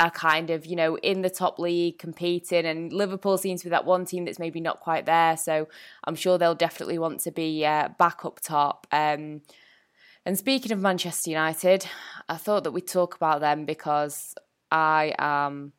[0.00, 3.70] are kind of, you know, in the top league competing, and Liverpool seems to be
[3.70, 5.36] that one team that's maybe not quite there.
[5.36, 5.68] So
[6.02, 8.88] I'm sure they'll definitely want to be uh, back up top.
[8.90, 9.42] Um,
[10.26, 11.86] and speaking of Manchester United,
[12.28, 14.34] I thought that we'd talk about them because
[14.70, 15.72] I am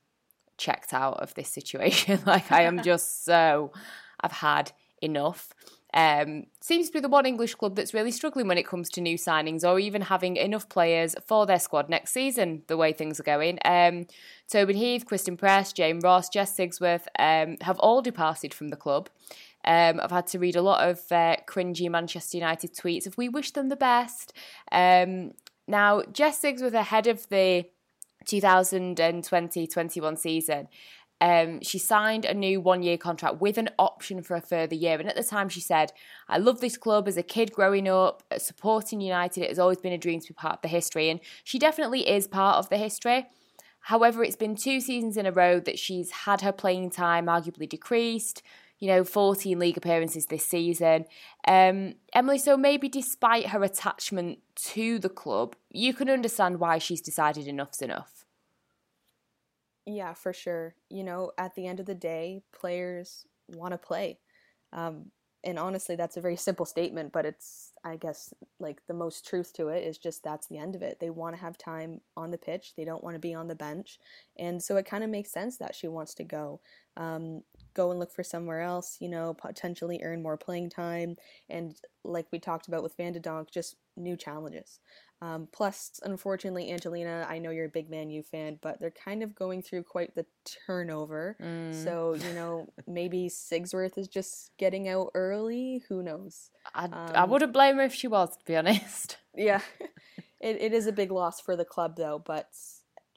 [0.57, 2.19] checked out of this situation.
[2.25, 3.71] like I am just so
[4.19, 5.53] I've had enough.
[5.93, 9.01] Um, seems to be the one English club that's really struggling when it comes to
[9.01, 13.17] new signings or even having enough players for their squad next season, the way things
[13.17, 13.59] are going.
[13.63, 14.05] Um,
[14.51, 19.09] Tobin Heath, Christen Press, Jane Ross, Jess Sigsworth um, have all departed from the club.
[19.65, 23.29] Um, I've had to read a lot of uh, cringy Manchester United tweets of we
[23.29, 24.33] wish them the best.
[24.71, 25.31] Um,
[25.67, 27.65] now, Jess Sigsworth ahead of the
[28.27, 30.67] 2020-21 season,
[31.21, 34.99] um, she signed a new one-year contract with an option for a further year.
[34.99, 35.93] And at the time, she said,
[36.27, 37.07] "I love this club.
[37.07, 40.33] As a kid growing up, supporting United, it has always been a dream to be
[40.33, 43.27] part of the history." And she definitely is part of the history.
[43.79, 47.69] However, it's been two seasons in a row that she's had her playing time arguably
[47.69, 48.41] decreased.
[48.79, 51.05] You know, 14 league appearances this season.
[51.47, 54.39] Um, Emily, so maybe despite her attachment
[54.73, 58.25] to the club, you can understand why she's decided enough's enough.
[59.85, 60.75] Yeah, for sure.
[60.89, 64.19] You know, at the end of the day, players want to play.
[64.73, 65.11] Um,
[65.45, 69.53] and honestly, that's a very simple statement, but it's, I guess, like the most truth
[69.53, 70.99] to it is just that's the end of it.
[70.99, 73.53] They want to have time on the pitch, they don't want to be on the
[73.53, 73.99] bench.
[74.39, 76.61] And so it kind of makes sense that she wants to go.
[76.97, 77.43] Um,
[77.75, 81.15] go and look for somewhere else, you know, potentially earn more playing time.
[81.49, 84.79] And like we talked about with Van de Donk, just new challenges.
[85.21, 89.23] Um, plus, unfortunately, Angelina, I know you're a big Man U fan, but they're kind
[89.23, 90.25] of going through quite the
[90.67, 91.37] turnover.
[91.41, 91.83] Mm.
[91.83, 95.83] So, you know, maybe Sigsworth is just getting out early.
[95.87, 96.49] Who knows?
[96.73, 99.17] I, um, I wouldn't blame her if she was, to be honest.
[99.37, 99.59] Yeah.
[100.39, 102.23] it, it is a big loss for the club, though.
[102.25, 102.47] But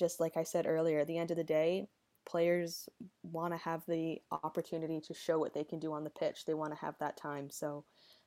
[0.01, 1.87] just like I said earlier, at the end of the day,
[2.29, 2.88] players
[3.23, 6.45] want to have the opportunity to show what they can do on the pitch.
[6.45, 7.51] They want to have that time.
[7.51, 7.85] So,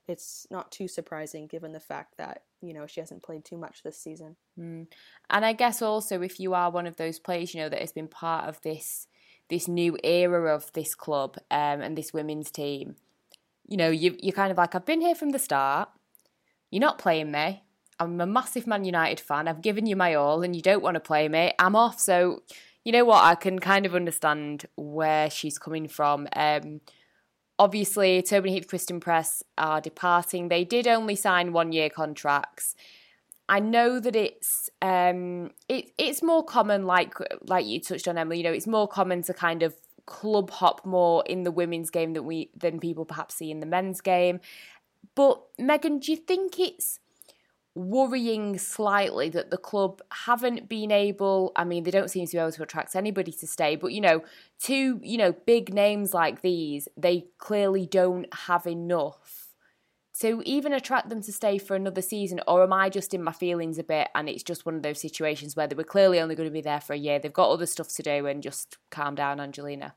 [0.08, 3.84] it's not too surprising given the fact that you know she hasn't played too much
[3.84, 4.36] this season.
[4.60, 4.88] Mm.
[5.30, 7.92] And I guess also if you are one of those players, you know that has
[7.92, 9.08] been part of this
[9.50, 12.96] this new era of this club um, and this women's team,
[13.68, 15.90] you know you you're kind of like I've been here from the start.
[16.70, 17.64] You're not playing me.
[18.00, 19.48] I'm a massive Man United fan.
[19.48, 21.54] I've given you my all, and you don't want to play me.
[21.60, 22.00] I'm off.
[22.00, 22.44] So
[22.84, 23.24] you know what?
[23.24, 26.28] I can kind of understand where she's coming from.
[26.36, 26.82] Um,
[27.62, 30.48] obviously Tobin Heath Christen Press are departing.
[30.48, 32.76] They did only sign one year contracts.
[33.48, 37.14] I know that it's um, it, it's more common, like
[37.46, 38.38] like you touched on, Emily.
[38.38, 39.76] You know, it's more common to kind of
[40.08, 43.66] club hop more in the women's game than we than people perhaps see in the
[43.66, 44.40] men's game.
[45.14, 47.00] But Megan, do you think it's
[47.74, 52.38] worrying slightly that the club haven't been able I mean they don't seem to be
[52.38, 54.24] able to attract anybody to stay but you know
[54.60, 59.48] two you know big names like these they clearly don't have enough
[60.20, 63.32] to even attract them to stay for another season or am I just in my
[63.32, 66.36] feelings a bit and it's just one of those situations where they were clearly only
[66.36, 68.80] going to be there for a year they've got other stuff to do and just
[68.90, 69.96] calm down Angelina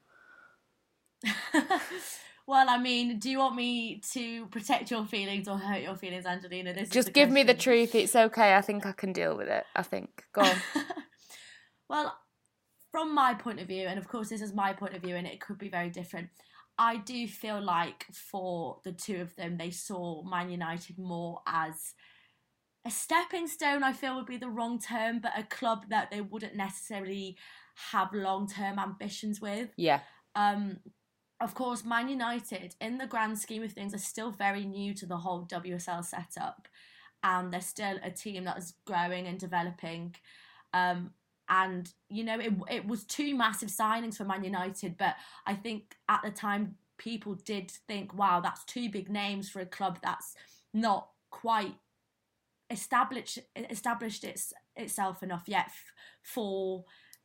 [2.47, 6.27] Well, I mean, do you want me to protect your feelings or hurt your feelings,
[6.27, 6.75] Angelina?
[6.75, 7.35] This just give question.
[7.35, 7.95] me the truth.
[7.95, 8.55] It's okay.
[8.55, 9.65] I think I can deal with it.
[9.75, 10.25] I think.
[10.33, 10.57] Go on.
[11.89, 12.19] well,
[12.91, 15.27] from my point of view, and of course, this is my point of view, and
[15.27, 16.29] it could be very different.
[16.77, 21.95] I do feel like for the two of them, they saw Man United more as
[22.85, 23.83] a stepping stone.
[23.83, 27.39] I feel would be the wrong term, but a club that they wouldn't necessarily
[27.93, 29.71] have long term ambitions with.
[29.77, 30.01] Yeah.
[30.35, 30.79] Um,
[31.41, 35.07] of course, Man United, in the grand scheme of things, are still very new to
[35.07, 36.69] the whole WSL setup,
[37.23, 40.15] and they're still a team that is growing and developing.
[40.73, 41.11] Um,
[41.49, 45.17] and you know, it it was two massive signings for Man United, but
[45.47, 49.67] I think at the time people did think, wow, that's two big names for a
[49.67, 50.35] club that's
[50.73, 51.75] not quite
[52.71, 55.93] established established its itself enough yet f-
[56.23, 56.85] for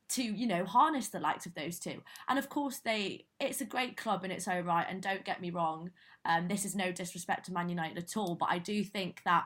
[0.10, 3.66] to you know harness the likes of those two and of course they it's a
[3.66, 5.92] great club in its own right and don't get me wrong
[6.26, 9.46] um, this is no disrespect to man united at all but i do think that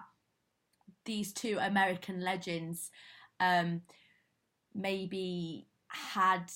[1.05, 2.89] these two american legends
[3.39, 3.81] um,
[4.73, 6.51] maybe had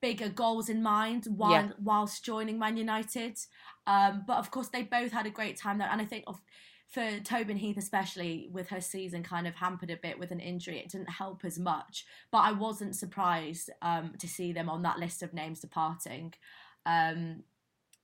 [0.00, 1.68] bigger goals in mind while yeah.
[1.82, 3.38] whilst joining man united
[3.86, 6.40] um, but of course they both had a great time there and i think of
[6.88, 10.78] for Tobin Heath, especially with her season kind of hampered a bit with an injury,
[10.78, 12.06] it didn't help as much.
[12.30, 16.34] But I wasn't surprised um, to see them on that list of names departing.
[16.84, 17.42] Um,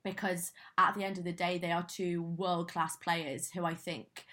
[0.04, 3.74] because at the end of the day, they are two world class players who I
[3.74, 4.24] think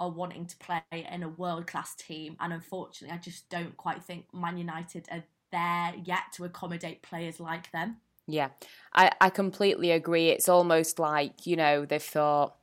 [0.00, 2.36] are wanting to play in a world class team.
[2.40, 7.40] And unfortunately, I just don't quite think Man United are there yet to accommodate players
[7.40, 7.98] like them.
[8.26, 8.50] Yeah,
[8.94, 10.28] I, I completely agree.
[10.28, 12.56] It's almost like, you know, they've thought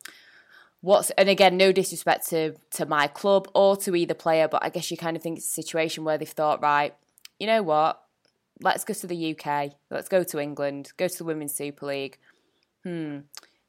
[0.85, 4.69] what's and again no disrespect to to my club or to either player but i
[4.69, 6.93] guess you kind of think it's a situation where they've thought right
[7.39, 8.01] you know what?
[8.61, 10.93] Let's go to the uk let's go to england.
[10.97, 12.17] Go to the women's super league.
[12.83, 13.19] Hmm.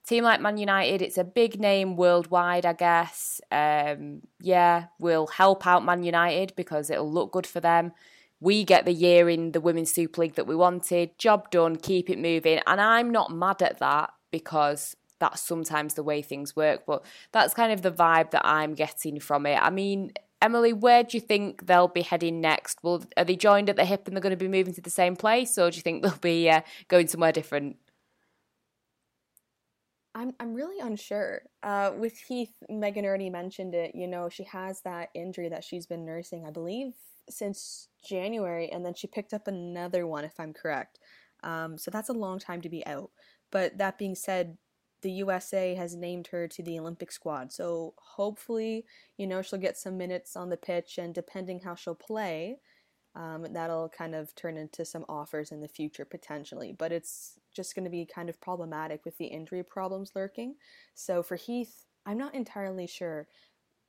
[0.07, 3.41] Team like man united it's a big name worldwide i guess.
[3.51, 7.93] Um, yeah we'll help out man united because it'll look good for them.
[8.39, 11.19] We get the year in the women's super league that we wanted.
[11.19, 11.77] Job done.
[11.77, 12.61] Keep it moving.
[12.67, 16.85] And i'm not mad at that because that's sometimes the way things work.
[16.87, 19.57] But that's kind of the vibe that I'm getting from it.
[19.61, 20.13] I mean,
[20.43, 22.83] Emily, where do you think they'll be heading next?
[22.83, 24.91] Will are they joined at the hip and they're going to be moving to the
[24.91, 27.77] same place, or do you think they'll be uh, going somewhere different?
[30.15, 31.43] I'm I'm really unsure.
[31.63, 33.95] Uh, with Heath, Megan already mentioned it.
[33.95, 36.45] You know, she has that injury that she's been nursing.
[36.47, 36.93] I believe
[37.29, 40.99] since January, and then she picked up another one, if I'm correct.
[41.43, 43.11] Um, so that's a long time to be out.
[43.51, 44.57] But that being said,
[45.07, 47.53] the USA has named her to the Olympic squad.
[47.53, 48.85] So hopefully,
[49.17, 52.57] you know, she'll get some minutes on the pitch, and depending how she'll play,
[53.15, 56.75] um, that'll kind of turn into some offers in the future potentially.
[56.77, 60.57] But it's just going to be kind of problematic with the injury problems lurking.
[60.97, 63.29] So for Heath, I'm not entirely sure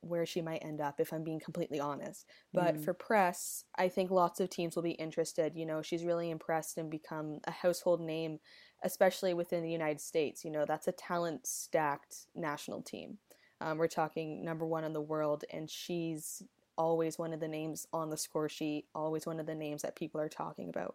[0.02, 2.26] where she might end up if I'm being completely honest.
[2.54, 2.84] But mm.
[2.84, 5.56] for press, I think lots of teams will be interested.
[5.56, 8.38] You know, she's really impressed and become a household name,
[8.82, 10.44] especially within the United States.
[10.44, 13.18] You know, that's a talent stacked national team.
[13.60, 16.42] Um, we're talking number one in the world, and she's
[16.76, 19.96] always one of the names on the score sheet, always one of the names that
[19.96, 20.94] people are talking about.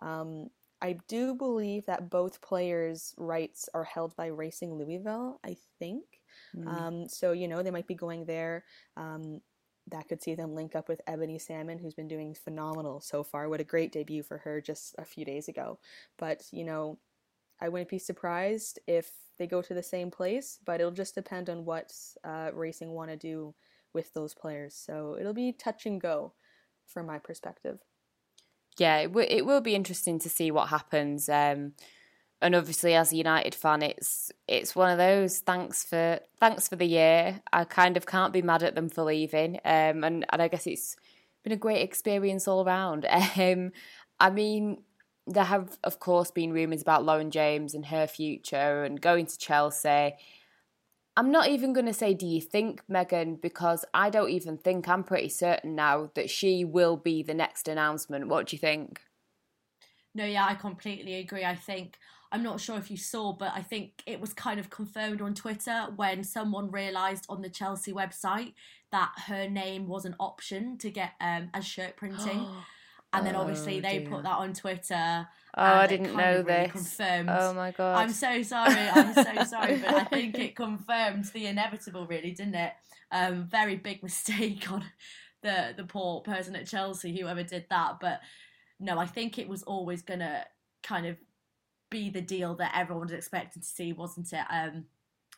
[0.00, 0.50] Um,
[0.82, 6.04] I do believe that both players' rights are held by Racing Louisville, I think.
[6.56, 6.66] Mm.
[6.66, 8.64] Um, so, you know, they might be going there.
[8.96, 9.40] Um,
[9.90, 13.48] that could see them link up with Ebony Salmon, who's been doing phenomenal so far.
[13.48, 15.78] What a great debut for her just a few days ago.
[16.18, 16.98] But, you know,
[17.60, 21.50] I wouldn't be surprised if they go to the same place, but it'll just depend
[21.50, 21.92] on what
[22.24, 23.54] uh, Racing want to do
[23.92, 24.74] with those players.
[24.74, 26.32] So it'll be touch and go
[26.86, 27.78] from my perspective.
[28.78, 31.28] Yeah, it, w- it will be interesting to see what happens.
[31.28, 31.72] Um,
[32.42, 36.76] and obviously as a United fan it's it's one of those thanks for thanks for
[36.76, 37.40] the year.
[37.52, 39.56] I kind of can't be mad at them for leaving.
[39.64, 40.96] Um and, and I guess it's
[41.42, 43.06] been a great experience all around.
[43.36, 43.72] Um
[44.18, 44.82] I mean
[45.30, 49.38] there have of course been rumours about Lauren James and her future and going to
[49.38, 50.14] Chelsea.
[51.16, 53.36] I'm not even going to say, do you think, Megan?
[53.36, 57.68] Because I don't even think I'm pretty certain now that she will be the next
[57.68, 58.28] announcement.
[58.28, 59.00] What do you think?
[60.14, 61.44] No, yeah, I completely agree.
[61.44, 61.98] I think
[62.32, 65.34] I'm not sure if you saw, but I think it was kind of confirmed on
[65.34, 68.54] Twitter when someone realised on the Chelsea website
[68.92, 72.46] that her name was an option to get um, as shirt printing.
[73.12, 75.26] and then obviously oh, they put that on Twitter.
[75.56, 76.72] Oh, I didn't know really this.
[76.72, 77.28] Confirmed.
[77.32, 77.96] Oh my god!
[77.96, 78.76] I'm so sorry.
[78.76, 82.72] I'm so sorry, but I think it confirmed the inevitable, really, didn't it?
[83.10, 84.84] Um, very big mistake on
[85.42, 87.98] the the poor person at Chelsea, whoever did that.
[88.00, 88.20] But
[88.78, 90.44] no, I think it was always gonna
[90.82, 91.16] kind of
[91.90, 94.44] be the deal that everyone was expecting to see, wasn't it?
[94.50, 94.84] Um,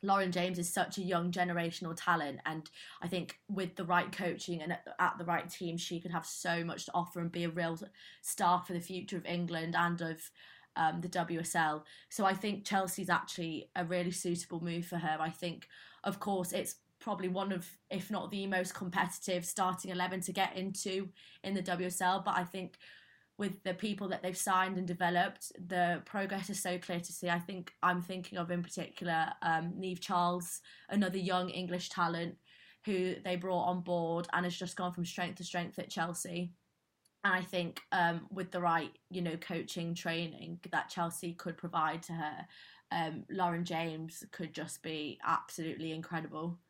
[0.02, 2.68] Lauren James is such a young generational talent, and
[3.00, 6.10] I think with the right coaching and at the, at the, right team, she could
[6.10, 7.78] have so much to offer and be a real
[8.20, 10.30] star for the future of England and of
[10.76, 11.82] um, the WSL.
[12.08, 15.16] So I think Chelsea's actually a really suitable move for her.
[15.20, 15.68] I think,
[16.04, 20.56] of course, it's probably one of, if not the most competitive starting 11 to get
[20.56, 21.08] into
[21.44, 22.78] in the WSL, but I think
[23.42, 27.28] with the people that they've signed and developed, the progress is so clear to see.
[27.28, 32.36] I think I'm thinking of in particular um, Niamh Charles, another young English talent
[32.84, 36.52] who they brought on board and has just gone from strength to strength at Chelsea.
[37.24, 42.04] And I think um, with the right, you know, coaching training that Chelsea could provide
[42.04, 42.46] to her,
[42.92, 46.60] um, Lauren James could just be absolutely incredible.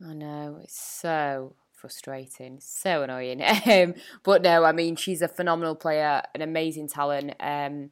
[0.00, 3.42] I know it's so frustrating, so annoying.
[3.66, 7.34] Um, but no, I mean she's a phenomenal player, an amazing talent.
[7.40, 7.90] Um,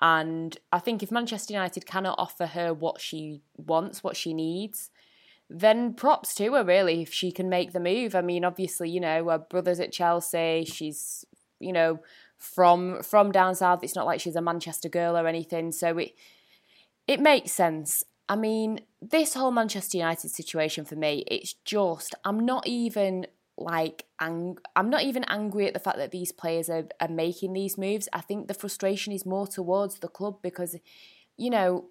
[0.00, 4.90] and I think if Manchester United cannot offer her what she wants, what she needs,
[5.48, 8.16] then props to her really if she can make the move.
[8.16, 10.64] I mean, obviously, you know, her brother's at Chelsea.
[10.64, 11.24] She's,
[11.60, 12.00] you know,
[12.36, 13.84] from from down south.
[13.84, 15.70] It's not like she's a Manchester girl or anything.
[15.70, 16.14] So it
[17.06, 18.02] it makes sense.
[18.30, 23.26] I mean, this whole Manchester United situation for me, it's just I'm not even
[23.58, 27.52] like ang- I'm not even angry at the fact that these players are, are making
[27.52, 28.08] these moves.
[28.12, 30.76] I think the frustration is more towards the club because,
[31.36, 31.86] you know,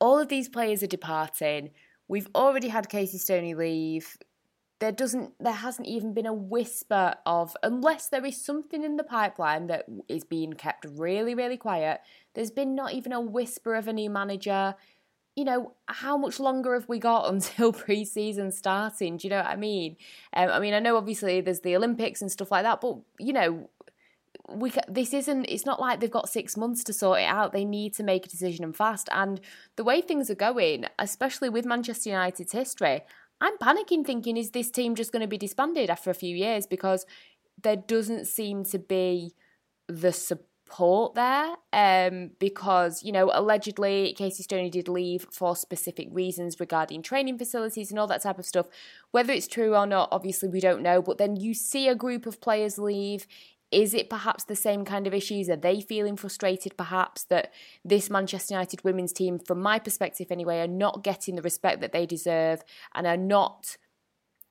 [0.00, 1.70] all of these players are departing.
[2.08, 4.18] We've already had Casey Stoney leave.
[4.80, 9.04] There doesn't there hasn't even been a whisper of unless there is something in the
[9.04, 12.00] pipeline that is being kept really, really quiet.
[12.34, 14.74] There's been not even a whisper of a new manager
[15.36, 19.16] you know, how much longer have we got until pre-season starting?
[19.16, 19.96] Do you know what I mean?
[20.34, 23.32] Um, I mean, I know obviously there's the Olympics and stuff like that, but you
[23.32, 23.70] know,
[24.48, 25.46] we this isn't.
[25.46, 27.52] It's not like they've got six months to sort it out.
[27.52, 29.08] They need to make a decision and fast.
[29.10, 29.40] And
[29.76, 33.02] the way things are going, especially with Manchester United's history,
[33.40, 36.66] I'm panicking, thinking, is this team just going to be disbanded after a few years?
[36.66, 37.06] Because
[37.62, 39.34] there doesn't seem to be
[39.88, 46.08] the support support there um, because, you know, allegedly Casey Stoney did leave for specific
[46.10, 48.66] reasons regarding training facilities and all that type of stuff.
[49.10, 51.02] Whether it's true or not, obviously, we don't know.
[51.02, 53.26] But then you see a group of players leave.
[53.70, 55.48] Is it perhaps the same kind of issues?
[55.48, 57.52] Are they feeling frustrated perhaps that
[57.84, 61.92] this Manchester United women's team, from my perspective anyway, are not getting the respect that
[61.92, 62.62] they deserve
[62.94, 63.76] and are not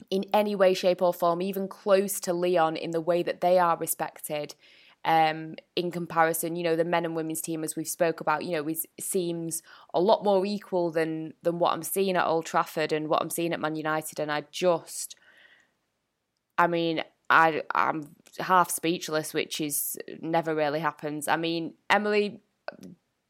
[0.09, 3.57] in any way, shape, or form, even close to Lyon in the way that they
[3.57, 4.55] are respected.
[5.06, 8.51] Um, in comparison, you know, the men and women's team, as we've spoke about, you
[8.51, 9.62] know, is, seems
[9.93, 13.30] a lot more equal than than what I'm seeing at Old Trafford and what I'm
[13.30, 14.18] seeing at Man United.
[14.18, 15.18] And I just,
[16.58, 21.28] I mean, I I'm half speechless, which is never really happens.
[21.28, 22.39] I mean, Emily,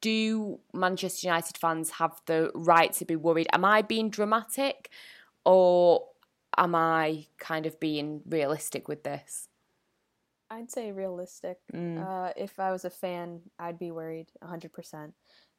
[0.01, 3.47] do Manchester United fans have the right to be worried?
[3.51, 4.91] Am I being dramatic,
[5.43, 6.05] or
[6.55, 9.47] am I kind of being realistic with this?
[10.53, 11.57] I'd say realistic.
[11.73, 11.99] Mm.
[12.05, 15.13] Uh, if I was a fan, I'd be worried 100%.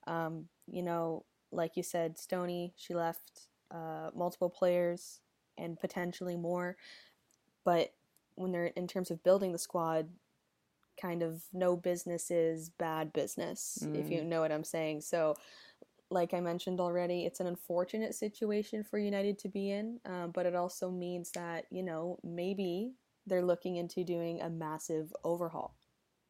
[0.06, 5.20] Um, you know, like you said, Stoney, she left uh, multiple players
[5.58, 6.76] and potentially more.
[7.64, 7.92] But
[8.36, 10.08] when they're in terms of building the squad,
[11.00, 13.98] kind of no business is bad business, mm.
[13.98, 15.00] if you know what I'm saying.
[15.00, 15.34] So,
[16.10, 20.46] like I mentioned already, it's an unfortunate situation for United to be in, um, but
[20.46, 22.92] it also means that, you know, maybe
[23.26, 25.74] they're looking into doing a massive overhaul.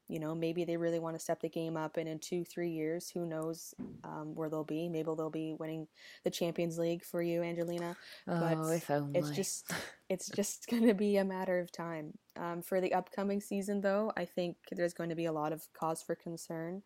[0.06, 2.68] You know, maybe they really want to step the game up, and in two, three
[2.68, 3.72] years, who knows
[4.04, 4.86] um, where they'll be?
[4.86, 5.88] Maybe they'll be winning
[6.24, 7.96] the Champions League for you, Angelina.
[8.28, 9.18] Oh, if only.
[9.18, 9.72] It's just,
[10.10, 12.18] it's just going to be a matter of time.
[12.36, 15.66] Um, for the upcoming season, though, I think there's going to be a lot of
[15.72, 16.82] cause for concern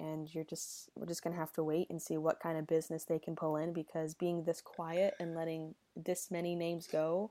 [0.00, 3.04] and you're just we're just gonna have to wait and see what kind of business
[3.04, 7.30] they can pull in because being this quiet and letting this many names go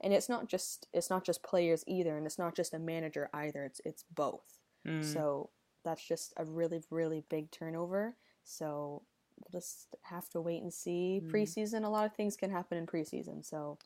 [0.00, 3.28] and it's not just it's not just players either and it's not just a manager
[3.34, 5.04] either it's it's both mm.
[5.04, 5.50] so
[5.84, 9.02] that's just a really really big turnover so
[9.38, 11.30] we'll just have to wait and see mm.
[11.30, 13.78] preseason a lot of things can happen in preseason so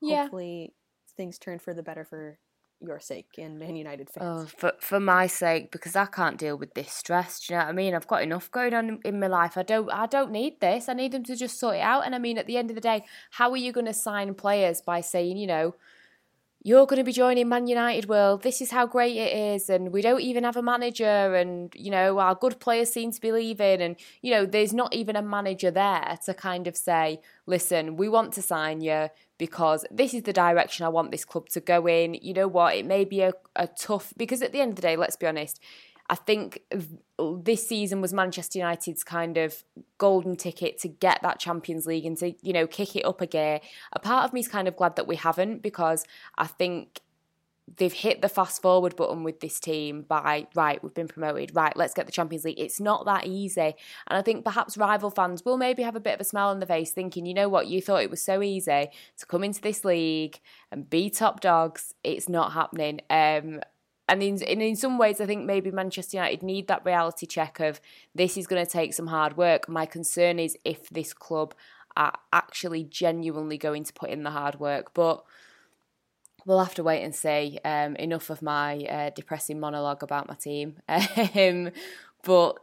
[0.00, 0.22] yeah.
[0.22, 0.74] hopefully
[1.16, 2.38] things turn for the better for
[2.80, 4.26] your sake and Man United fans.
[4.26, 7.40] Oh, for for my sake, because I can't deal with this stress.
[7.40, 7.94] Do you know what I mean?
[7.94, 9.56] I've got enough going on in my life.
[9.56, 10.88] I don't I don't need this.
[10.88, 12.04] I need them to just sort it out.
[12.04, 14.34] And I mean, at the end of the day, how are you going to sign
[14.34, 15.74] players by saying, you know,
[16.66, 18.42] you're going to be joining Man United world.
[18.42, 21.90] This is how great it is, and we don't even have a manager, and you
[21.90, 25.22] know our good players seem to be leaving, and you know there's not even a
[25.22, 30.22] manager there to kind of say, listen, we want to sign you because this is
[30.22, 32.14] the direction I want this club to go in.
[32.14, 32.74] You know what?
[32.74, 35.26] It may be a, a tough because at the end of the day, let's be
[35.26, 35.60] honest,
[36.14, 36.60] I think
[37.42, 39.64] this season was Manchester United's kind of
[39.98, 43.26] golden ticket to get that Champions League and to, you know, kick it up a
[43.26, 43.60] gear.
[43.92, 46.04] A part of me is kind of glad that we haven't because
[46.38, 47.00] I think
[47.78, 51.74] they've hit the fast forward button with this team by right we've been promoted right
[51.78, 52.60] let's get the champions league.
[52.60, 53.74] It's not that easy.
[54.06, 56.60] And i think perhaps rival fans will maybe have a bit of a smile on
[56.60, 57.66] the face thinking you know what?
[57.66, 58.88] You thought it was so easy
[59.18, 60.38] to come into this league
[60.70, 61.92] and be top dogs.
[62.04, 63.00] It's not happening.
[63.10, 63.60] Um,
[64.08, 67.80] and in, in some ways, I think maybe Manchester United need that reality check of
[68.14, 69.68] this is going to take some hard work.
[69.68, 71.54] My concern is if this club
[71.96, 74.92] are actually genuinely going to put in the hard work.
[74.94, 75.24] But
[76.44, 77.58] we'll have to wait and see.
[77.64, 80.76] Um, enough of my uh, depressing monologue about my team.
[81.36, 81.70] Um,
[82.22, 82.58] but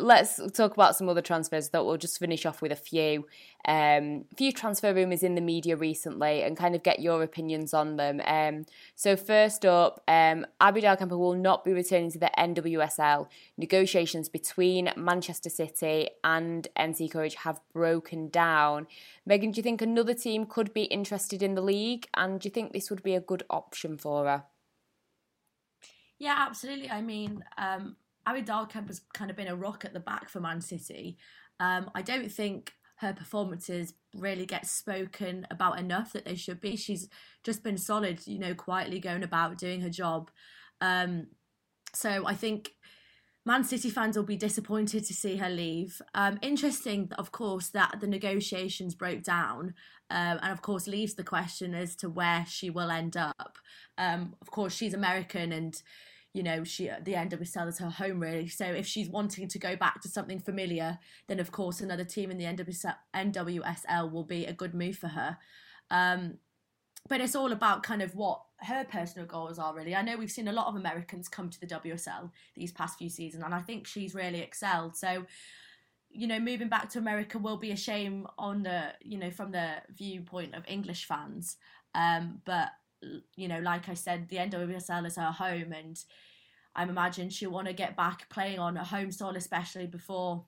[0.00, 1.70] let's talk about some other transfers.
[1.70, 3.26] That we'll just finish off with a few,
[3.66, 7.96] um, few transfer rumours in the media recently, and kind of get your opinions on
[7.96, 8.20] them.
[8.24, 13.28] Um, so first up, um, Abby Dahlkemper will not be returning to the NWSL.
[13.56, 18.86] Negotiations between Manchester City and NC Courage have broken down.
[19.26, 22.50] Megan, do you think another team could be interested in the league, and do you
[22.50, 24.44] think this would be a good option for her?
[26.22, 26.88] Yeah, absolutely.
[26.88, 27.96] I mean, um,
[28.26, 31.18] Abby Dahlkemper has kind of been a rock at the back for Man City.
[31.60, 36.76] Um, I don't think her performances really get spoken about enough that they should be.
[36.76, 37.08] She's
[37.42, 40.30] just been solid, you know, quietly going about doing her job.
[40.80, 41.26] Um,
[41.94, 42.72] so I think
[43.44, 46.00] Man City fans will be disappointed to see her leave.
[46.14, 49.74] Um, interesting, of course, that the negotiations broke down,
[50.10, 53.58] um, and of course leaves the question as to where she will end up.
[53.98, 55.82] Um, of course, she's American and
[56.32, 58.48] you know she at the end of NWSL is her home really.
[58.48, 62.30] So if she's wanting to go back to something familiar, then of course another team
[62.30, 65.38] in the NWSL will be a good move for her.
[65.90, 66.38] Um,
[67.08, 69.94] but it's all about kind of what her personal goals are really.
[69.94, 73.10] I know we've seen a lot of Americans come to the WSL these past few
[73.10, 74.96] seasons, and I think she's really excelled.
[74.96, 75.26] So
[76.14, 79.50] you know, moving back to America will be a shame on the, you know, from
[79.50, 81.56] the viewpoint of English fans.
[81.94, 82.68] Um, but
[83.36, 85.98] you know, like I said, the NWSL is her home, and
[86.74, 90.44] I'm imagine she'll want to get back playing on a home soil, especially before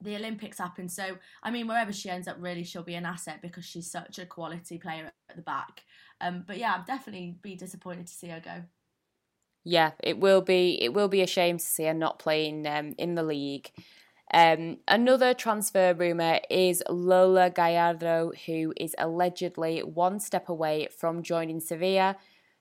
[0.00, 0.88] the Olympics happen.
[0.88, 4.18] So, I mean, wherever she ends up, really, she'll be an asset because she's such
[4.18, 5.82] a quality player at the back.
[6.20, 8.62] Um, but yeah, I'd definitely be disappointed to see her go.
[9.64, 10.78] Yeah, it will be.
[10.82, 13.70] It will be a shame to see her not playing um, in the league.
[14.34, 21.60] Um, another transfer rumour is Lola Gallardo, who is allegedly one step away from joining
[21.60, 22.16] Sevilla.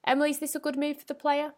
[0.06, 1.54] Emily, is this a good move for the player?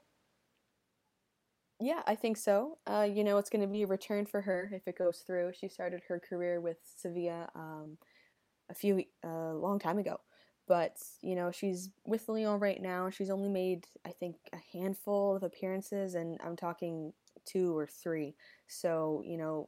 [1.82, 2.78] Yeah, I think so.
[2.88, 5.51] Uh, you know, it's going to be a return for her if it goes through.
[5.53, 7.97] She started her career with Sevilla um,
[8.70, 10.22] a few a uh, long time ago,
[10.66, 13.09] but you know she's with Lyon right now.
[13.09, 17.11] She's only made I think a handful of appearances, and I'm talking
[17.43, 18.34] two or three.
[18.68, 19.68] So you know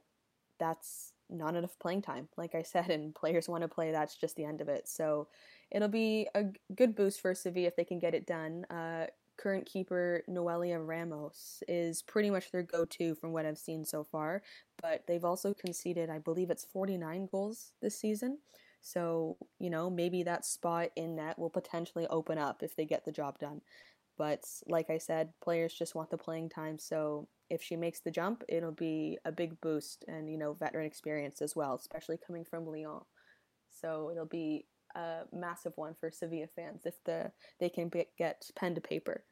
[0.58, 3.92] that's not enough playing time, like I said, and players want to play.
[3.92, 4.88] That's just the end of it.
[4.88, 5.28] So
[5.70, 6.44] it'll be a
[6.74, 8.64] good boost for Sevilla if they can get it done.
[8.66, 9.06] Uh,
[9.36, 14.42] current keeper Noelia Ramos is pretty much their go-to from what I've seen so far,
[14.82, 18.38] but they've also conceded, I believe it's 49 goals this season.
[18.80, 23.04] So, you know, maybe that spot in net will potentially open up if they get
[23.04, 23.60] the job done.
[24.16, 28.10] But like I said, players just want the playing time, so if she makes the
[28.10, 32.44] jump, it'll be a big boost and, you know, veteran experience as well, especially coming
[32.44, 33.00] from Lyon.
[33.70, 38.50] So it'll be a massive one for Sevilla fans if the they can be, get
[38.56, 39.24] pen to paper.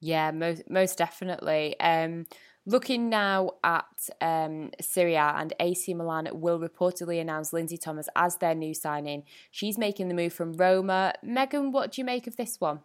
[0.00, 1.78] Yeah, most most definitely.
[1.80, 2.26] Um,
[2.66, 8.36] looking now at um, Serie A and AC Milan will reportedly announce Lindsay Thomas as
[8.36, 9.24] their new signing.
[9.50, 11.14] She's making the move from Roma.
[11.22, 12.80] Megan, what do you make of this one?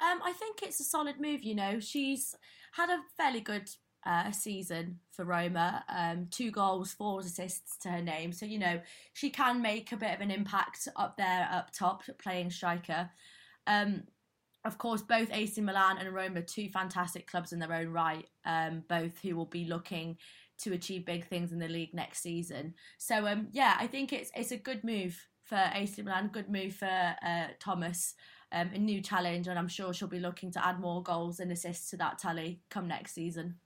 [0.00, 1.42] Um, I think it's a solid move.
[1.42, 2.34] You know, she's
[2.72, 3.70] had a fairly good
[4.06, 5.84] uh, season for Roma.
[5.88, 8.32] Um, two goals, four assists to her name.
[8.32, 8.80] So, you know,
[9.12, 13.10] she can make a bit of an impact up there, up top, playing striker.
[13.66, 14.04] Um,
[14.64, 18.82] of course, both AC Milan and Roma, two fantastic clubs in their own right, um,
[18.88, 20.16] both who will be looking
[20.58, 22.74] to achieve big things in the league next season.
[22.98, 26.74] So, um, yeah, I think it's it's a good move for AC Milan, good move
[26.74, 28.14] for uh, Thomas,
[28.54, 31.52] um, a new challenge, and I'm sure she'll be looking to add more goals and
[31.52, 33.56] assists to that tally come next season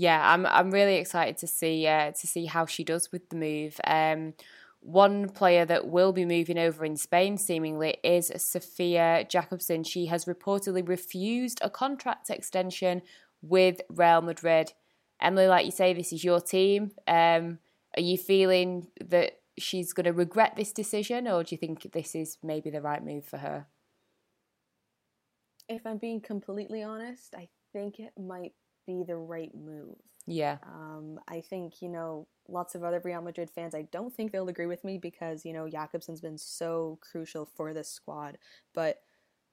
[0.00, 3.36] yeah, I'm I'm really excited to see uh, to see how she does with the
[3.36, 3.78] move.
[3.86, 4.34] Um,
[4.80, 9.86] one player that will be moving over in Spain, seemingly, is Sofia Jakobsson.
[9.86, 13.02] She has reportedly refused a contract extension
[13.42, 14.72] with Real Madrid.
[15.20, 16.92] Emily, like you say, this is your team.
[17.06, 17.58] Um,
[17.94, 22.14] are you feeling that she's going to regret this decision, or do you think this
[22.14, 23.66] is maybe the right move for her?
[25.68, 28.52] If I'm being completely honest, I think it might
[28.86, 29.96] be the right move.
[30.26, 30.58] Yeah.
[30.62, 34.48] Um, I think, you know, lots of other Real Madrid fans, I don't think they'll
[34.48, 38.38] agree with me because, you know, Jakobsson's been so crucial for this squad.
[38.74, 38.98] But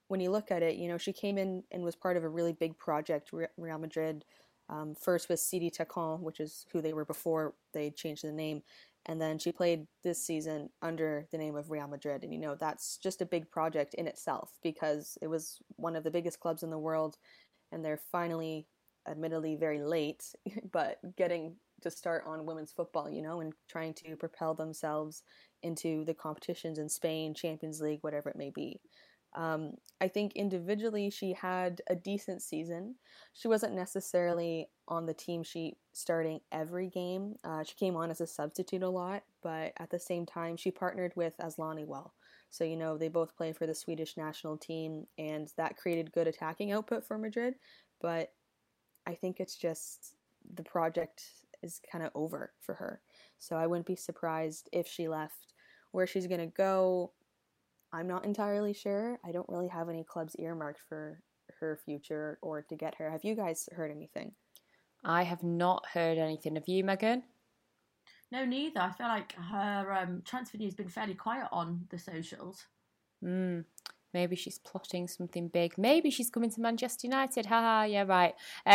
[0.08, 2.28] when you look at it, you know, she came in and was part of a
[2.28, 4.24] really big project, Real Madrid.
[4.70, 8.62] Um, first with CD Tacon, which is who they were before they changed the name.
[9.08, 12.22] And then she played this season under the name of Real Madrid.
[12.22, 16.04] And, you know, that's just a big project in itself because it was one of
[16.04, 17.16] the biggest clubs in the world.
[17.72, 18.66] And they're finally
[19.08, 20.24] admittedly very late,
[20.72, 25.22] but getting to start on women's football, you know, and trying to propel themselves
[25.62, 28.80] into the competitions in Spain, Champions League, whatever it may be.
[29.34, 32.96] Um, I think individually she had a decent season.
[33.34, 37.36] She wasn't necessarily on the team sheet starting every game.
[37.44, 40.70] Uh, she came on as a substitute a lot, but at the same time, she
[40.70, 42.14] partnered with Asllani well.
[42.50, 46.26] So, you know, they both play for the Swedish national team, and that created good
[46.26, 47.54] attacking output for Madrid.
[48.00, 48.32] But
[49.06, 50.14] I think it's just
[50.54, 51.24] the project
[51.62, 53.00] is kind of over for her.
[53.38, 55.54] So I wouldn't be surprised if she left.
[55.92, 57.12] Where she's going to go,
[57.92, 59.18] I'm not entirely sure.
[59.24, 61.22] I don't really have any clubs earmarked for
[61.60, 63.10] her future or to get her.
[63.10, 64.32] Have you guys heard anything?
[65.04, 66.56] I have not heard anything.
[66.56, 67.22] of you, Megan?
[68.30, 68.80] No, neither.
[68.80, 72.66] I feel like her um, transfer news has been fairly quiet on the socials.
[73.24, 73.64] Mm.
[74.14, 75.76] Maybe she's plotting something big.
[75.76, 77.46] Maybe she's coming to Manchester United.
[77.46, 78.34] Haha, yeah, right.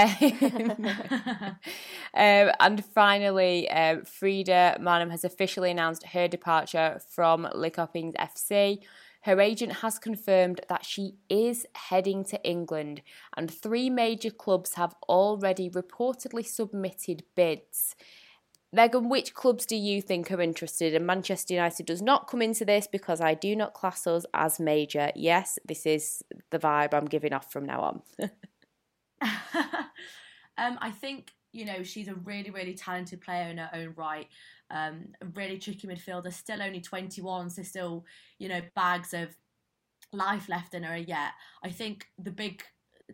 [2.13, 8.79] um, and finally, um, Frida Maanum has officially announced her departure from Linköpings FC.
[9.23, 13.01] Her agent has confirmed that she is heading to England,
[13.37, 17.95] and three major clubs have already reportedly submitted bids.
[18.73, 20.93] Megan, which clubs do you think are interested?
[20.93, 24.59] And Manchester United does not come into this because I do not class us as
[24.59, 25.11] major.
[25.15, 28.01] Yes, this is the vibe I'm giving off from now on.
[30.57, 34.27] um, I think you know she's a really, really talented player in her own right.
[34.73, 38.05] Um, a really tricky midfielder, still only 21, so still
[38.39, 39.35] you know bags of
[40.11, 41.31] life left in her yet.
[41.63, 42.63] I think the big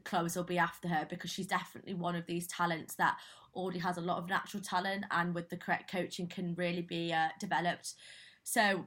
[0.05, 3.17] clubs will be after her because she's definitely one of these talents that
[3.55, 7.11] already has a lot of natural talent and with the correct coaching can really be
[7.11, 7.95] uh, developed.
[8.43, 8.85] So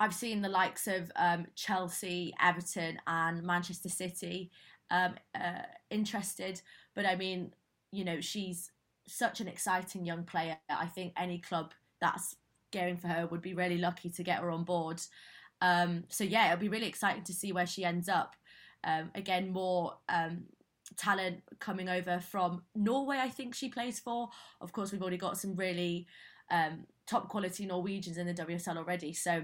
[0.00, 4.50] I've seen the likes of um, Chelsea, Everton, and Manchester City
[4.90, 6.60] um, uh, interested,
[6.94, 7.52] but I mean,
[7.90, 8.70] you know, she's
[9.06, 10.58] such an exciting young player.
[10.68, 12.36] I think any club that's
[12.72, 15.00] going for her would be really lucky to get her on board.
[15.60, 18.34] Um, so yeah, it'll be really exciting to see where she ends up.
[18.84, 20.44] Um, again, more um,
[20.96, 23.18] talent coming over from Norway.
[23.20, 24.28] I think she plays for.
[24.60, 26.06] Of course, we've already got some really
[26.50, 29.12] um, top quality Norwegians in the WSL already.
[29.12, 29.42] So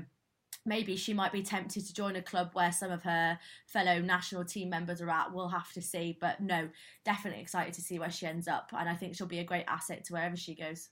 [0.65, 4.45] maybe she might be tempted to join a club where some of her fellow national
[4.45, 5.33] team members are at.
[5.33, 6.17] We'll have to see.
[6.21, 6.69] But no,
[7.05, 8.71] definitely excited to see where she ends up.
[8.79, 10.91] And I think she'll be a great asset to wherever she goes.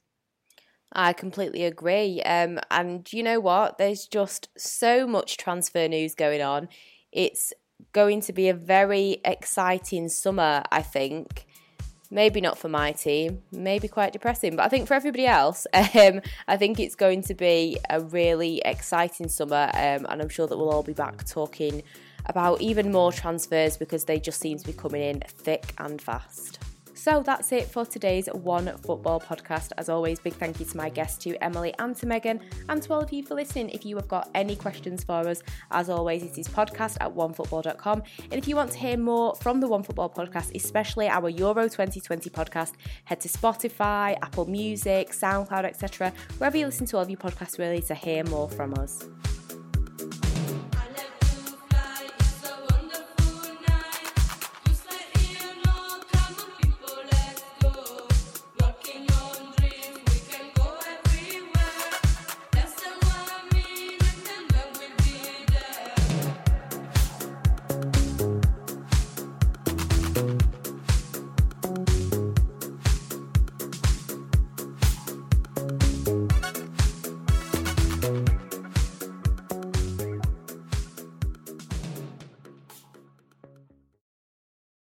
[0.93, 2.21] I completely agree.
[2.21, 3.77] Um, and you know what?
[3.77, 6.69] There's just so much transfer news going on.
[7.11, 7.51] It's
[7.91, 11.45] going to be a very exciting summer, I think.
[12.11, 16.21] Maybe not for my team, maybe quite depressing, but I think for everybody else, um,
[16.47, 20.55] I think it's going to be a really exciting summer, um, and I'm sure that
[20.55, 21.81] we'll all be back talking
[22.27, 26.59] about even more transfers because they just seem to be coming in thick and fast.
[27.03, 29.73] So that's it for today's OneFootball podcast.
[29.77, 32.39] As always, big thank you to my guests, to Emily and to Megan,
[32.69, 33.71] and to all of you for listening.
[33.71, 38.03] If you have got any questions for us, as always, it is podcast at onefootball.com.
[38.31, 42.29] And if you want to hear more from the OneFootball podcast, especially our Euro 2020
[42.29, 42.71] podcast,
[43.03, 47.59] head to Spotify, Apple Music, SoundCloud, etc., wherever you listen to all of your podcasts,
[47.59, 49.09] really, to hear more from us.